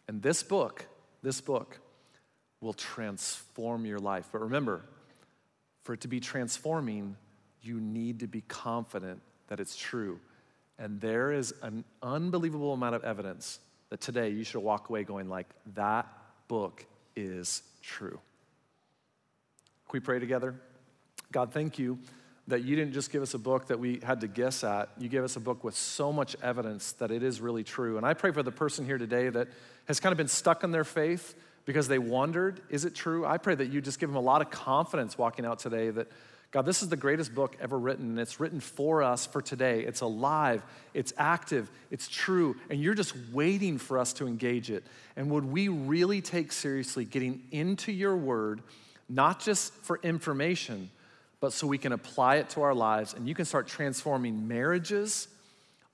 And 0.07 0.21
this 0.21 0.43
book, 0.43 0.85
this 1.21 1.39
book 1.39 1.79
will 2.61 2.73
transform 2.73 3.85
your 3.85 3.99
life. 3.99 4.29
But 4.31 4.41
remember, 4.41 4.83
for 5.83 5.93
it 5.93 6.01
to 6.01 6.07
be 6.07 6.19
transforming, 6.19 7.17
you 7.61 7.79
need 7.79 8.19
to 8.19 8.27
be 8.27 8.41
confident 8.41 9.21
that 9.47 9.59
it's 9.59 9.75
true. 9.75 10.19
And 10.79 11.01
there 11.01 11.31
is 11.31 11.53
an 11.61 11.83
unbelievable 12.01 12.73
amount 12.73 12.95
of 12.95 13.03
evidence 13.03 13.59
that 13.89 13.99
today 13.99 14.29
you 14.29 14.43
should 14.43 14.61
walk 14.61 14.89
away 14.89 15.03
going 15.03 15.27
like, 15.27 15.47
that 15.75 16.07
book 16.47 16.85
is 17.15 17.61
true. 17.81 18.19
Can 19.89 19.93
we 19.93 19.99
pray 19.99 20.19
together? 20.19 20.55
God, 21.31 21.51
thank 21.51 21.77
you 21.77 21.99
that 22.47 22.63
you 22.63 22.75
didn't 22.75 22.93
just 22.93 23.11
give 23.11 23.21
us 23.21 23.33
a 23.33 23.39
book 23.39 23.67
that 23.67 23.79
we 23.79 23.99
had 24.03 24.21
to 24.21 24.27
guess 24.27 24.63
at. 24.63 24.89
You 24.97 25.09
gave 25.09 25.23
us 25.23 25.35
a 25.35 25.39
book 25.39 25.63
with 25.63 25.75
so 25.75 26.11
much 26.11 26.35
evidence 26.41 26.93
that 26.93 27.11
it 27.11 27.23
is 27.23 27.39
really 27.39 27.63
true. 27.63 27.97
And 27.97 28.05
I 28.05 28.13
pray 28.13 28.31
for 28.31 28.43
the 28.43 28.51
person 28.51 28.85
here 28.85 28.97
today 28.97 29.29
that 29.29 29.47
has 29.85 29.99
kind 29.99 30.11
of 30.11 30.17
been 30.17 30.27
stuck 30.27 30.63
in 30.63 30.71
their 30.71 30.83
faith 30.83 31.35
because 31.65 31.87
they 31.87 31.99
wondered, 31.99 32.61
is 32.69 32.85
it 32.85 32.95
true? 32.95 33.25
I 33.25 33.37
pray 33.37 33.55
that 33.55 33.67
you 33.71 33.81
just 33.81 33.99
give 33.99 34.09
them 34.09 34.17
a 34.17 34.21
lot 34.21 34.41
of 34.41 34.49
confidence 34.49 35.17
walking 35.17 35.45
out 35.45 35.59
today 35.59 35.89
that 35.91 36.07
God, 36.51 36.65
this 36.65 36.83
is 36.83 36.89
the 36.89 36.97
greatest 36.97 37.33
book 37.33 37.55
ever 37.61 37.79
written, 37.79 38.09
and 38.09 38.19
it's 38.19 38.41
written 38.41 38.59
for 38.59 39.03
us 39.03 39.25
for 39.25 39.41
today. 39.41 39.81
It's 39.81 40.01
alive, 40.01 40.61
it's 40.93 41.13
active, 41.17 41.71
it's 41.89 42.09
true, 42.09 42.57
and 42.69 42.81
you're 42.81 42.93
just 42.93 43.13
waiting 43.31 43.77
for 43.77 43.97
us 43.97 44.11
to 44.13 44.27
engage 44.27 44.69
it. 44.69 44.83
And 45.15 45.31
would 45.31 45.45
we 45.45 45.69
really 45.69 46.19
take 46.19 46.51
seriously 46.51 47.05
getting 47.05 47.41
into 47.51 47.93
your 47.93 48.17
word, 48.17 48.61
not 49.07 49.39
just 49.39 49.73
for 49.75 49.97
information, 50.03 50.89
but 51.39 51.53
so 51.53 51.67
we 51.67 51.77
can 51.77 51.93
apply 51.93 52.35
it 52.35 52.49
to 52.49 52.63
our 52.63 52.75
lives 52.75 53.13
and 53.13 53.29
you 53.29 53.33
can 53.33 53.45
start 53.45 53.67
transforming 53.67 54.49
marriages, 54.49 55.29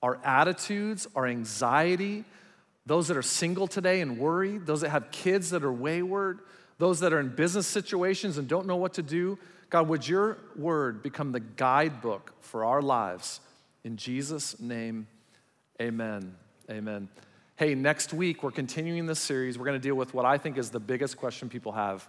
our 0.02 0.18
attitudes, 0.24 1.06
our 1.14 1.26
anxiety, 1.26 2.24
those 2.88 3.08
that 3.08 3.16
are 3.16 3.22
single 3.22 3.66
today 3.66 4.00
and 4.00 4.18
worried, 4.18 4.66
those 4.66 4.80
that 4.80 4.88
have 4.88 5.10
kids 5.10 5.50
that 5.50 5.62
are 5.62 5.72
wayward, 5.72 6.40
those 6.78 7.00
that 7.00 7.12
are 7.12 7.20
in 7.20 7.28
business 7.28 7.66
situations 7.66 8.38
and 8.38 8.48
don't 8.48 8.66
know 8.66 8.76
what 8.76 8.94
to 8.94 9.02
do. 9.02 9.38
God, 9.68 9.88
would 9.88 10.08
your 10.08 10.38
word 10.56 11.02
become 11.02 11.30
the 11.32 11.40
guidebook 11.40 12.32
for 12.40 12.64
our 12.64 12.80
lives? 12.80 13.40
In 13.84 13.98
Jesus' 13.98 14.58
name, 14.58 15.06
amen. 15.80 16.34
Amen. 16.70 17.08
Hey, 17.56 17.74
next 17.74 18.14
week 18.14 18.42
we're 18.42 18.50
continuing 18.50 19.04
this 19.04 19.20
series. 19.20 19.58
We're 19.58 19.66
going 19.66 19.80
to 19.80 19.86
deal 19.86 19.94
with 19.94 20.14
what 20.14 20.24
I 20.24 20.38
think 20.38 20.56
is 20.56 20.70
the 20.70 20.80
biggest 20.80 21.18
question 21.18 21.50
people 21.50 21.72
have, 21.72 22.08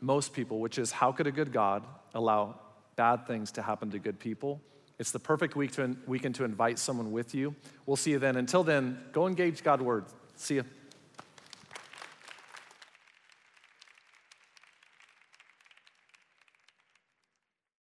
most 0.00 0.32
people, 0.32 0.60
which 0.60 0.78
is 0.78 0.92
how 0.92 1.10
could 1.10 1.26
a 1.26 1.32
good 1.32 1.52
God 1.52 1.82
allow 2.14 2.54
bad 2.94 3.26
things 3.26 3.50
to 3.52 3.62
happen 3.62 3.90
to 3.90 3.98
good 3.98 4.20
people? 4.20 4.60
It's 4.98 5.12
the 5.12 5.18
perfect 5.18 5.54
week 5.54 5.72
to, 5.72 5.96
weekend 6.06 6.34
to 6.36 6.44
invite 6.44 6.78
someone 6.78 7.12
with 7.12 7.34
you. 7.34 7.54
We'll 7.86 7.96
see 7.96 8.10
you 8.10 8.18
then. 8.18 8.36
Until 8.36 8.64
then, 8.64 8.98
go 9.12 9.26
engage 9.26 9.62
God's 9.62 9.82
word. 9.82 10.06
See 10.34 10.56
you. 10.56 10.64